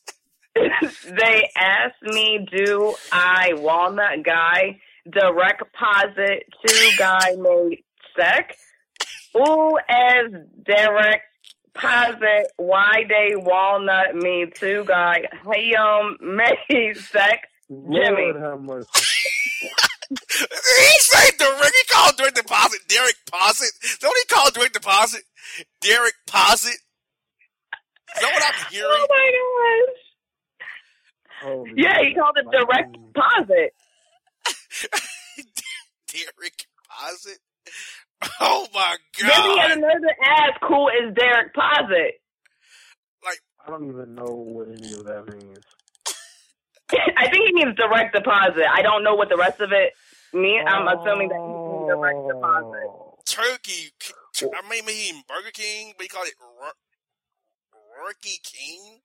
they 1.05 1.51
asked 1.57 2.03
me, 2.03 2.47
do 2.51 2.95
I 3.13 3.53
walnut 3.55 4.25
guy 4.25 4.81
direct 5.11 5.61
deposit 5.61 6.45
to 6.67 6.91
guy 6.99 7.37
made 7.39 7.85
sec? 8.17 8.57
Ooh, 9.37 9.79
as 9.89 10.33
direct 10.65 11.25
deposit, 11.67 12.53
why 12.57 13.05
they 13.09 13.35
walnut 13.37 14.15
me 14.15 14.47
to 14.57 14.85
guy 14.85 15.23
hey 15.51 15.75
um 15.75 16.17
made 16.21 16.97
sec? 16.97 17.49
Jimmy. 17.69 18.33
Lord 18.33 18.37
have 18.37 18.61
mercy. 18.61 18.89
He 20.11 20.99
say 21.01 21.31
direct. 21.39 21.75
He 21.77 21.95
called 21.95 22.17
direct 22.17 22.37
deposit 22.37 22.81
Derek 22.89 23.17
Posit. 23.31 23.71
Don't 24.01 24.17
he 24.19 24.35
call 24.35 24.51
direct 24.51 24.75
deposit 24.75 25.23
Derek 25.81 26.15
Posit? 26.27 26.79
Is 28.17 28.23
that 28.23 28.33
what 28.33 28.43
I'm 28.45 28.73
hearing? 28.73 28.89
Oh 28.91 29.07
my 29.11 29.31
gosh. 29.87 29.97
Holy 31.43 31.71
Yeah, 31.77 31.99
he 32.03 32.15
called 32.15 32.37
it 32.39 32.51
direct 32.51 32.97
deposit. 33.15 33.73
Derek 36.09 36.67
Posit. 36.91 37.39
Oh 38.41 38.69
my 38.75 38.97
Then 39.23 39.43
he 39.45 39.59
had 39.59 39.71
god! 39.71 39.79
another 39.79 40.15
ask 40.25 40.61
who 40.67 40.89
is 40.89 41.15
Derek 41.15 41.55
Posit. 41.55 42.21
I 43.67 43.71
don't 43.71 43.89
even 43.89 44.15
know 44.15 44.25
what 44.27 44.69
any 44.69 44.93
of 44.95 45.05
that 45.07 45.29
means. 45.29 45.59
I 47.17 47.29
think 47.29 47.47
he 47.49 47.53
means 47.55 47.77
direct 47.77 48.15
deposit. 48.15 48.65
I 48.71 48.83
don't 48.83 49.05
know 49.05 49.15
what 49.15 49.29
the 49.29 49.37
rest 49.37 49.61
of 49.61 49.73
it 49.73 49.93
means. 50.33 50.65
I'm 50.69 50.89
assuming 50.89 51.29
that 51.29 51.37
he 51.37 51.47
means 51.47 51.89
direct 51.89 52.19
deposit. 52.29 52.87
Oh. 52.89 53.15
Turkey. 53.27 53.93
I 54.41 54.69
mean, 54.71 54.85
maybe 54.87 55.23
Burger 55.29 55.51
King, 55.53 55.93
but 55.97 56.05
he 56.05 56.09
called 56.09 56.27
it 56.29 56.35
Ru- 56.41 58.07
Rookie 58.07 58.41
King. 58.43 59.01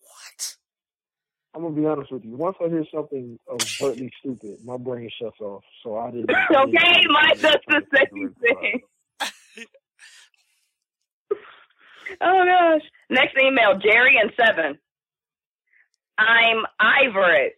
What? 0.00 0.56
I'm 1.54 1.62
gonna 1.62 1.74
be 1.74 1.86
honest 1.86 2.12
with 2.12 2.24
you. 2.24 2.36
Once 2.36 2.56
I 2.62 2.68
hear 2.68 2.84
something 2.92 3.38
overtly 3.48 4.10
stupid, 4.18 4.58
my 4.64 4.76
brain 4.76 5.08
shuts 5.20 5.40
off. 5.40 5.62
So 5.82 5.96
I 5.96 6.10
didn't. 6.10 6.30
Okay, 6.50 7.04
mine 7.08 7.38
does 7.40 7.56
the 7.68 7.82
same 7.96 8.34
thing. 8.40 8.80
Oh 12.20 12.44
gosh. 12.44 12.82
Next 13.10 13.34
email, 13.38 13.78
Jerry 13.78 14.18
and 14.20 14.30
Seven. 14.38 14.78
I'm 16.18 16.64
Ivorit. 16.80 17.50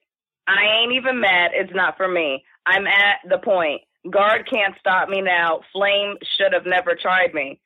I 0.49 0.83
ain't 0.83 0.93
even 0.93 1.21
mad. 1.21 1.51
It's 1.55 1.75
not 1.75 1.97
for 1.97 2.09
me. 2.09 2.45
I'm 2.67 2.87
at 2.87 3.19
the 3.29 3.39
point. 3.39 3.83
Guard 4.11 4.49
can't 4.49 4.75
stop 4.79 5.09
me 5.09 5.21
now. 5.21 5.61
Flame 5.73 6.17
should 6.37 6.53
have 6.53 6.67
never 6.67 6.95
tried 6.95 7.35
me. 7.35 7.61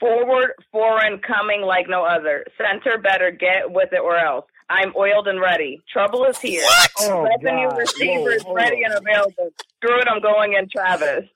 Forward, 0.00 0.52
foreign, 0.72 1.20
coming 1.20 1.62
like 1.62 1.86
no 1.88 2.04
other. 2.04 2.44
Center 2.58 2.98
better 2.98 3.30
get 3.30 3.70
with 3.70 3.90
it 3.92 4.00
or 4.00 4.16
else. 4.16 4.46
I'm 4.68 4.94
oiled 4.96 5.28
and 5.28 5.40
ready. 5.40 5.82
Trouble 5.92 6.24
is 6.24 6.38
here. 6.40 6.64
What? 6.64 6.90
Oh, 7.00 7.22
Revenue 7.22 7.68
God. 7.68 7.78
receiver 7.78 8.32
is 8.32 8.44
ready 8.54 8.82
and 8.82 8.94
available. 8.94 9.50
Screw 9.76 10.00
it, 10.00 10.08
I'm 10.08 10.20
going 10.22 10.54
in 10.54 10.68
Travis. 10.74 11.28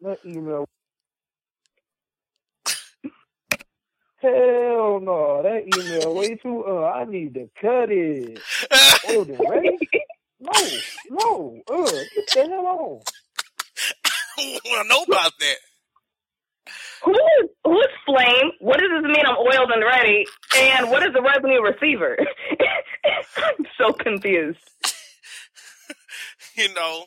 That 0.00 0.18
email. 0.24 0.66
Hell 4.28 5.00
no, 5.00 5.42
that 5.42 5.64
email 5.76 6.14
way 6.14 6.34
too. 6.36 6.64
Uh, 6.66 6.84
I 6.94 7.04
need 7.04 7.34
to 7.34 7.48
cut 7.60 7.90
it. 7.90 8.38
Oh, 9.08 9.24
the 9.24 9.32
ready? 9.50 9.78
No, 10.40 10.52
no. 11.10 11.62
Uh, 11.70 11.90
get 12.14 12.26
the 12.34 12.48
hell 12.48 12.66
on. 12.66 13.00
I 14.38 14.60
want 14.66 14.82
to 14.82 14.88
know 14.88 15.02
about 15.02 15.32
that. 15.40 15.56
Who 17.04 17.12
is 17.12 17.50
who's 17.64 17.88
Flame? 18.06 18.50
What 18.60 18.78
does 18.78 18.90
this 18.90 19.02
mean? 19.04 19.24
I'm 19.26 19.36
oiled 19.36 19.70
and 19.72 19.84
ready. 19.84 20.26
And 20.56 20.90
what 20.90 21.02
is 21.02 21.12
the 21.14 21.22
revenue 21.22 21.60
receiver? 21.62 22.16
I'm 23.36 23.66
so 23.78 23.92
confused. 23.92 24.58
You 26.56 26.74
know, 26.74 27.04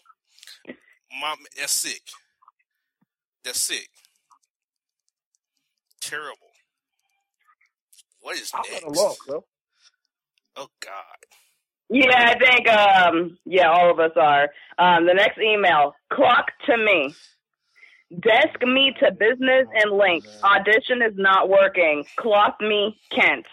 mom, 1.19 1.38
that's 1.57 1.73
sick. 1.73 2.01
That's 3.43 3.62
sick. 3.62 3.89
Terrible. 5.99 6.50
What 8.21 8.38
is 8.38 8.53
I'm 8.53 8.62
next? 8.63 8.77
at 8.77 8.84
a 8.84 8.89
loss, 8.91 9.17
though. 9.27 9.45
Oh 10.57 10.67
God. 10.81 10.93
Yeah, 11.89 12.17
I 12.17 12.36
think 12.39 12.69
um 12.69 13.38
yeah, 13.45 13.69
all 13.71 13.91
of 13.91 13.99
us 13.99 14.12
are. 14.17 14.43
Um 14.79 15.07
the 15.07 15.13
next 15.15 15.39
email. 15.39 15.93
Clock 16.13 16.47
to 16.67 16.77
me. 16.77 17.17
Desk 18.12 18.62
me 18.63 18.93
to 19.01 19.12
business 19.12 19.67
and 19.73 19.91
link. 19.97 20.25
Audition 20.43 21.01
is 21.07 21.15
not 21.17 21.49
working. 21.49 22.05
Clock 22.19 22.57
me 22.62 22.99
Kent. 23.15 23.45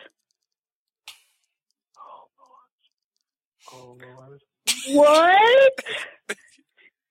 Oh 3.72 3.98
Lord. 4.02 4.42
What? 4.85 5.73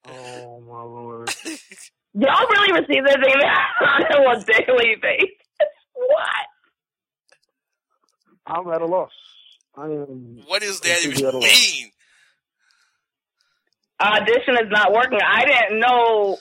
Oh 0.06 0.60
my 0.60 0.82
Lord. 0.82 1.32
Y'all 2.14 2.48
really 2.50 2.72
receive 2.80 3.04
this 3.04 3.16
email 3.16 3.50
on 4.28 4.36
a 4.36 4.44
daily 4.44 4.96
basis? 5.02 5.30
What? 5.94 6.57
I'm 8.48 8.68
at 8.72 8.80
a 8.82 8.86
loss. 8.86 9.12
I 9.76 9.84
am. 9.84 10.40
What 10.46 10.62
does 10.62 10.80
that 10.80 11.04
even 11.04 11.24
at 11.26 11.34
a 11.34 11.38
loss. 11.38 11.44
mean? 11.44 11.90
audition 14.00 14.54
is 14.62 14.70
not 14.70 14.92
working. 14.92 15.18
I 15.24 15.44
didn't 15.44 15.80
know 15.80 16.38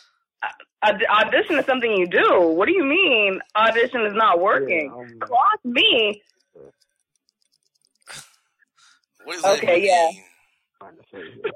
uh, 0.84 0.92
audition 1.10 1.58
is 1.58 1.66
something 1.66 1.92
you 1.92 2.08
do. 2.08 2.42
What 2.56 2.68
do 2.68 2.74
you 2.74 2.84
mean 2.86 3.40
audition 3.56 4.02
is 4.06 4.14
not 4.14 4.40
working? 4.40 4.92
Yeah, 4.94 4.98
I'm- 4.98 5.20
Clock 5.20 5.60
me. 5.66 6.22
What 9.24 9.34
does 9.34 9.42
that 9.44 9.58
Okay, 9.58 9.86
yeah. 9.86 10.08
mean? 10.12 10.24
trying 10.80 10.96
to 10.96 11.02
say 11.12 11.32
here. 11.34 11.52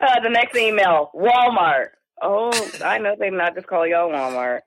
Uh, 0.00 0.20
the 0.22 0.30
next 0.30 0.56
email, 0.56 1.10
Walmart. 1.14 1.88
Oh, 2.22 2.50
I 2.82 2.96
know 2.96 3.14
they 3.18 3.28
not 3.28 3.54
just 3.54 3.66
call 3.66 3.86
y'all 3.86 4.08
Walmart. 4.10 4.60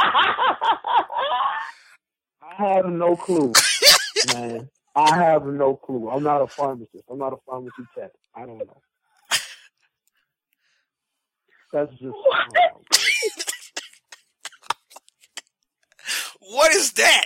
have 2.57 2.85
no 2.85 3.15
clue, 3.15 3.53
man. 4.33 4.69
I 4.95 5.15
have 5.15 5.45
no 5.45 5.75
clue. 5.75 6.09
I'm 6.09 6.23
not 6.23 6.41
a 6.41 6.47
pharmacist. 6.47 7.03
I'm 7.09 7.17
not 7.17 7.33
a 7.33 7.37
pharmacy 7.45 7.83
tech. 7.97 8.11
I 8.35 8.45
don't 8.45 8.59
know. 8.59 8.81
That's 11.71 11.91
just. 11.91 12.03
What? 12.03 12.53
What 16.51 16.73
is 16.73 16.91
that? 16.93 17.25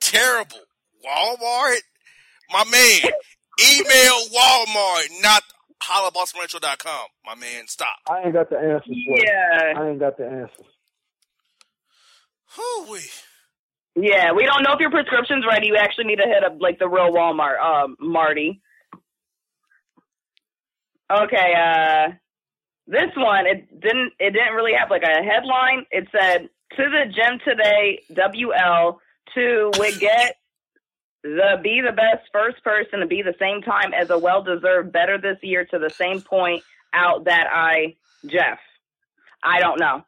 Terrible. 0.00 0.58
Walmart? 1.06 1.78
My 2.50 2.64
man, 2.64 3.12
email 3.70 4.18
Walmart, 4.34 5.22
not 5.22 5.44
holla 5.80 6.10
bossrancho.com. 6.10 7.06
My 7.24 7.34
man, 7.34 7.66
stop. 7.66 7.96
I 8.08 8.22
ain't 8.24 8.32
got 8.32 8.50
the 8.50 8.58
answers 8.58 8.96
for 9.06 9.18
it. 9.18 9.24
Yeah, 9.26 9.80
I 9.80 9.88
ain't 9.88 9.98
got 9.98 10.16
the 10.16 10.26
answers. 10.26 10.66
Whew-wee. 12.54 13.00
yeah. 14.02 14.32
We 14.32 14.46
don't 14.46 14.62
know 14.62 14.72
if 14.72 14.80
your 14.80 14.90
prescription's 14.90 15.44
ready. 15.48 15.66
You 15.66 15.76
actually 15.76 16.04
need 16.04 16.16
to 16.16 16.26
hit 16.26 16.44
up 16.44 16.56
like 16.60 16.78
the 16.78 16.88
real 16.88 17.12
Walmart, 17.12 17.60
um, 17.60 17.96
Marty. 18.00 18.60
Okay, 21.10 21.54
uh, 21.56 22.12
this 22.86 23.10
one 23.16 23.46
it 23.46 23.80
didn't 23.80 24.12
it 24.18 24.30
didn't 24.32 24.54
really 24.54 24.72
have 24.78 24.90
like 24.90 25.02
a 25.02 25.22
headline. 25.22 25.86
It 25.90 26.08
said 26.12 26.48
to 26.76 26.82
the 26.82 27.04
gym 27.14 27.38
today, 27.46 28.02
WL 28.12 28.98
to 29.34 29.70
we 29.78 29.96
get 29.98 30.36
the 31.22 31.60
be 31.62 31.80
the 31.84 31.92
best 31.92 32.28
first 32.32 32.62
person 32.62 33.00
to 33.00 33.06
be 33.06 33.22
the 33.22 33.34
same 33.38 33.62
time 33.62 33.92
as 33.94 34.10
a 34.10 34.18
well 34.18 34.42
deserved 34.42 34.92
better 34.92 35.18
this 35.18 35.38
year 35.42 35.64
to 35.66 35.78
the 35.78 35.90
same 35.90 36.20
point 36.22 36.62
out 36.92 37.24
that 37.24 37.46
I 37.50 37.96
Jeff. 38.26 38.58
I 39.42 39.60
don't 39.60 39.80
know. 39.80 40.04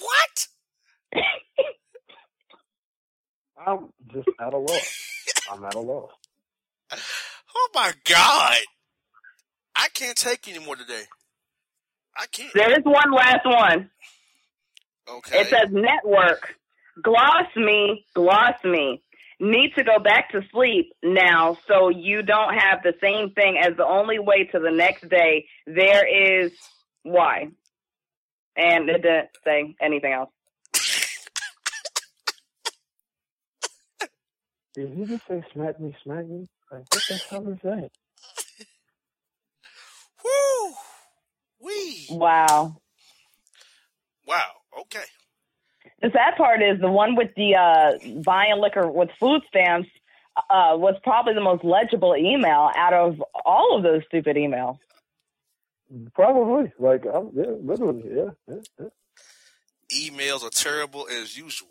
What? 0.00 0.48
I'm 3.66 3.88
just 4.12 4.28
at 4.40 4.52
a 4.52 4.58
loss. 4.58 5.08
I'm 5.50 5.64
at 5.64 5.74
a 5.74 5.80
loss. 5.80 6.10
Oh 7.56 7.68
my 7.74 7.92
God. 8.04 8.56
I 9.76 9.88
can't 9.94 10.16
take 10.16 10.48
anymore 10.48 10.76
today. 10.76 11.04
I 12.16 12.26
can't. 12.26 12.52
There 12.54 12.70
is 12.72 12.84
one 12.84 13.12
last 13.12 13.44
one. 13.44 13.90
Okay. 15.08 15.40
It 15.40 15.48
says 15.48 15.68
network. 15.70 16.54
Gloss 17.02 17.46
me, 17.56 18.04
gloss 18.14 18.54
me. 18.64 19.02
Need 19.40 19.74
to 19.76 19.84
go 19.84 19.98
back 19.98 20.30
to 20.30 20.42
sleep 20.52 20.92
now 21.02 21.58
so 21.66 21.88
you 21.88 22.22
don't 22.22 22.54
have 22.54 22.82
the 22.82 22.94
same 23.02 23.30
thing 23.32 23.58
as 23.60 23.76
the 23.76 23.84
only 23.84 24.18
way 24.18 24.44
to 24.52 24.58
the 24.58 24.70
next 24.70 25.08
day. 25.08 25.46
There 25.66 26.42
is 26.44 26.52
why. 27.02 27.48
And 28.56 28.88
it 28.88 29.02
didn't 29.02 29.30
say 29.44 29.74
anything 29.80 30.12
else. 30.12 30.30
Did 34.74 34.96
you 34.96 35.06
just 35.06 35.26
say 35.28 35.42
smack 35.52 35.78
me, 35.78 35.94
smack 36.02 36.26
me? 36.26 36.48
Like, 36.70 36.84
what 36.92 37.02
the 37.08 37.20
hell 37.30 37.48
is 37.48 37.58
that? 37.62 37.90
Woo. 40.24 40.74
Wee. 41.60 42.06
Wow. 42.10 42.80
Wow. 44.26 44.50
Okay. 44.80 45.04
The 46.02 46.10
sad 46.12 46.36
part 46.36 46.62
is 46.62 46.80
the 46.80 46.90
one 46.90 47.16
with 47.16 47.30
the 47.36 47.54
uh, 47.54 48.22
buying 48.22 48.60
liquor 48.60 48.90
with 48.90 49.10
food 49.18 49.42
stamps 49.48 49.88
uh, 50.36 50.76
was 50.76 50.94
probably 51.02 51.34
the 51.34 51.40
most 51.40 51.64
legible 51.64 52.16
email 52.16 52.70
out 52.76 52.92
of 52.92 53.22
all 53.44 53.76
of 53.76 53.82
those 53.82 54.02
stupid 54.06 54.36
emails. 54.36 54.78
Probably. 56.14 56.72
Like, 56.78 57.04
I'm, 57.06 57.30
yeah, 57.34 57.52
literally, 57.62 58.02
yeah. 58.06 58.30
yeah, 58.48 58.56
yeah. 58.80 60.08
Emails 60.10 60.42
are 60.42 60.50
terrible 60.50 61.06
as 61.08 61.36
usual. 61.36 61.68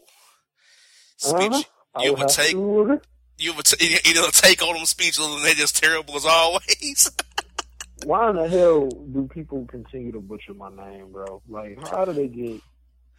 Speech. 1.17 1.51
Uh-huh. 1.51 2.03
You 2.03 2.11
would 2.13 2.19
would 2.19 2.29
take. 2.29 2.51
to. 2.51 3.01
You 3.37 3.53
would 3.53 3.65
t- 3.65 3.97
either 4.05 4.31
take 4.31 4.61
on 4.61 4.75
them 4.75 4.85
speeches 4.85 5.19
and 5.19 5.43
they're 5.43 5.53
just 5.53 5.81
terrible 5.81 6.15
as 6.15 6.25
always. 6.25 7.11
Why 8.05 8.29
in 8.29 8.35
the 8.35 8.47
hell 8.47 8.89
do 8.89 9.29
people 9.33 9.65
continue 9.65 10.11
to 10.11 10.19
butcher 10.19 10.53
my 10.53 10.69
name, 10.69 11.11
bro? 11.11 11.41
Like, 11.47 11.87
how 11.87 12.05
do 12.05 12.13
they 12.13 12.27
get 12.27 12.61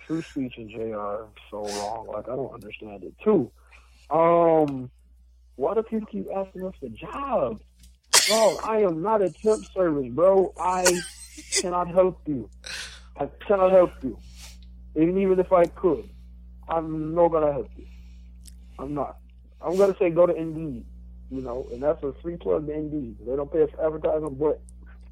TrueSpeech 0.09 0.57
and 0.57 0.71
JR 0.71 1.27
so 1.51 1.65
wrong? 1.65 2.07
Like, 2.13 2.29
I 2.29 2.37
don't 2.37 2.53
understand 2.53 3.05
it. 3.05 3.15
Two, 3.23 3.51
um, 4.11 4.91
why 5.57 5.75
do 5.75 5.83
people 5.83 6.07
keep 6.07 6.27
asking 6.35 6.65
us 6.67 6.75
for 6.81 6.89
jobs? 6.89 7.63
Bro, 8.29 8.59
I 8.65 8.79
am 8.79 9.03
not 9.03 9.23
a 9.23 9.31
temp 9.31 9.65
service, 9.75 10.09
bro. 10.11 10.53
I 10.59 11.01
cannot 11.61 11.89
help 11.89 12.21
you. 12.27 12.49
I 13.19 13.29
cannot 13.47 13.71
help 13.71 13.93
you. 14.03 14.19
And 14.97 15.19
even 15.19 15.39
if 15.39 15.53
I 15.53 15.67
could, 15.67 16.09
I'm 16.69 17.15
not 17.15 17.29
gonna 17.29 17.53
help 17.53 17.71
you. 17.77 17.87
I'm 18.79 18.95
not. 18.95 19.19
I'm 19.61 19.77
gonna 19.77 19.95
say 19.99 20.11
go 20.11 20.27
to 20.27 20.35
Indeed, 20.35 20.85
you 21.31 21.41
know, 21.43 21.67
and 21.73 21.83
that's 21.83 22.03
a 22.03 22.13
free 22.23 22.37
plug 22.37 22.67
to 22.67 22.73
Indeed. 22.73 23.17
They 23.27 23.37
don't 23.37 23.53
pay 23.53 23.63
us 23.63 23.71
for 23.71 23.85
advertising, 23.85 24.35
but 24.35 24.61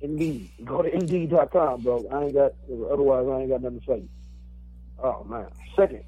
Indeed. 0.01 0.51
Go 0.65 0.83
to 0.83 0.93
Indeed.com, 0.93 1.83
bro. 1.83 2.07
I 2.11 2.25
ain't 2.25 2.35
got, 2.35 2.53
otherwise 2.91 3.27
I 3.29 3.41
ain't 3.41 3.51
got 3.51 3.63
nothing 3.63 3.81
to 3.81 3.87
say. 3.87 4.03
Oh 5.03 5.25
man. 5.25 5.49
Second, 5.77 6.05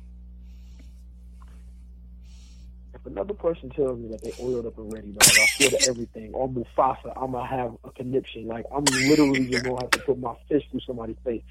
if 2.94 3.04
another 3.06 3.34
person 3.34 3.70
tells 3.70 3.98
me 3.98 4.08
that 4.08 4.22
they 4.22 4.32
oiled 4.40 4.66
up 4.66 4.78
already, 4.78 5.08
dog, 5.12 5.22
I 5.22 5.46
feel 5.58 5.70
that 5.70 5.88
everything 5.88 6.32
on 6.34 6.54
Mufasa, 6.54 7.12
I'm 7.16 7.32
gonna 7.32 7.46
have 7.46 7.76
a 7.84 7.90
conniption. 7.90 8.46
Like 8.46 8.66
I'm 8.74 8.84
literally 8.84 9.46
just 9.50 9.64
gonna 9.64 9.80
have 9.82 9.90
to 9.90 9.98
put 10.00 10.18
my 10.18 10.34
fist 10.48 10.66
through 10.70 10.80
somebody's 10.86 11.16
face. 11.24 11.42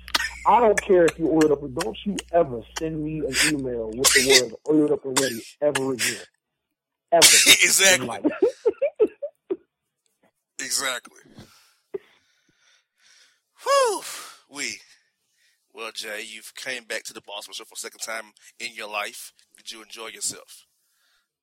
I 0.45 0.59
don't 0.59 0.81
care 0.81 1.05
if 1.05 1.17
you 1.19 1.29
oiled 1.29 1.51
up, 1.51 1.61
but 1.61 1.75
don't 1.75 1.97
you 2.05 2.17
ever 2.33 2.61
send 2.79 3.03
me 3.03 3.19
an 3.19 3.35
email 3.45 3.91
with 3.93 4.13
the 4.13 4.21
word 4.29 4.53
oiled 4.69 4.91
up 4.91 5.05
already 5.05 5.41
ever 5.61 5.93
again. 5.93 6.17
Ever. 7.11 7.25
exactly. 7.63 8.19
Exactly. 10.59 11.19
Whew. 13.63 14.01
We. 14.49 14.77
Well, 15.73 15.91
Jae, 15.91 16.23
you've 16.23 16.53
came 16.55 16.83
back 16.83 17.03
to 17.05 17.13
the 17.13 17.21
Bossman 17.21 17.55
Show 17.55 17.65
for 17.65 17.73
a 17.73 17.77
second 17.77 17.99
time 17.99 18.33
in 18.59 18.75
your 18.75 18.87
life. 18.87 19.33
Did 19.57 19.71
you 19.71 19.81
enjoy 19.81 20.07
yourself? 20.07 20.65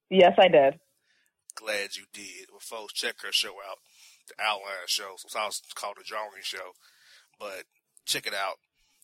Yes, 0.08 0.34
I 0.38 0.48
did. 0.48 0.78
Glad 1.56 1.96
you 1.96 2.04
did. 2.12 2.46
Well, 2.50 2.60
folks, 2.60 2.92
check 2.92 3.16
her 3.22 3.32
show 3.32 3.54
out. 3.68 3.78
The 4.28 4.42
Outline 4.42 4.86
Show. 4.86 5.14
Sometimes 5.16 5.60
it's 5.64 5.72
called 5.72 5.96
the 5.98 6.04
Drawing 6.04 6.42
Show. 6.42 6.72
But 7.38 7.64
check 8.06 8.26
it 8.26 8.34
out. 8.34 8.58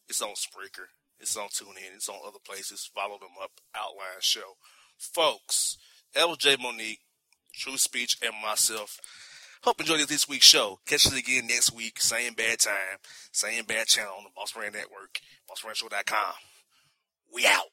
It's 0.08 0.22
on 0.22 0.34
Spreaker. 0.34 0.86
It's 1.18 1.36
on 1.36 1.48
TuneIn. 1.48 1.94
It's 1.94 2.08
on 2.08 2.20
other 2.24 2.38
places. 2.44 2.88
Follow 2.94 3.18
them 3.18 3.34
up. 3.42 3.52
Outline 3.74 4.20
Show. 4.20 4.56
Folks, 4.96 5.76
LJ 6.14 6.60
Monique, 6.60 7.00
TrueSpeech, 7.58 8.22
and 8.22 8.34
myself. 8.42 8.98
Hope 9.66 9.80
you 9.80 9.92
enjoyed 9.92 10.08
this 10.08 10.28
week's 10.28 10.46
show. 10.46 10.78
Catch 10.86 11.06
us 11.06 11.18
again 11.18 11.48
next 11.48 11.74
week. 11.74 12.00
Same 12.00 12.34
bad 12.34 12.60
time. 12.60 12.98
Same 13.32 13.64
bad 13.64 13.88
channel 13.88 14.12
on 14.16 14.22
the 14.22 14.30
Boss 14.32 14.52
Brand 14.52 14.74
Network. 14.74 15.18
BossBrandShow.com. 15.50 16.34
We 17.34 17.46
out. 17.46 17.72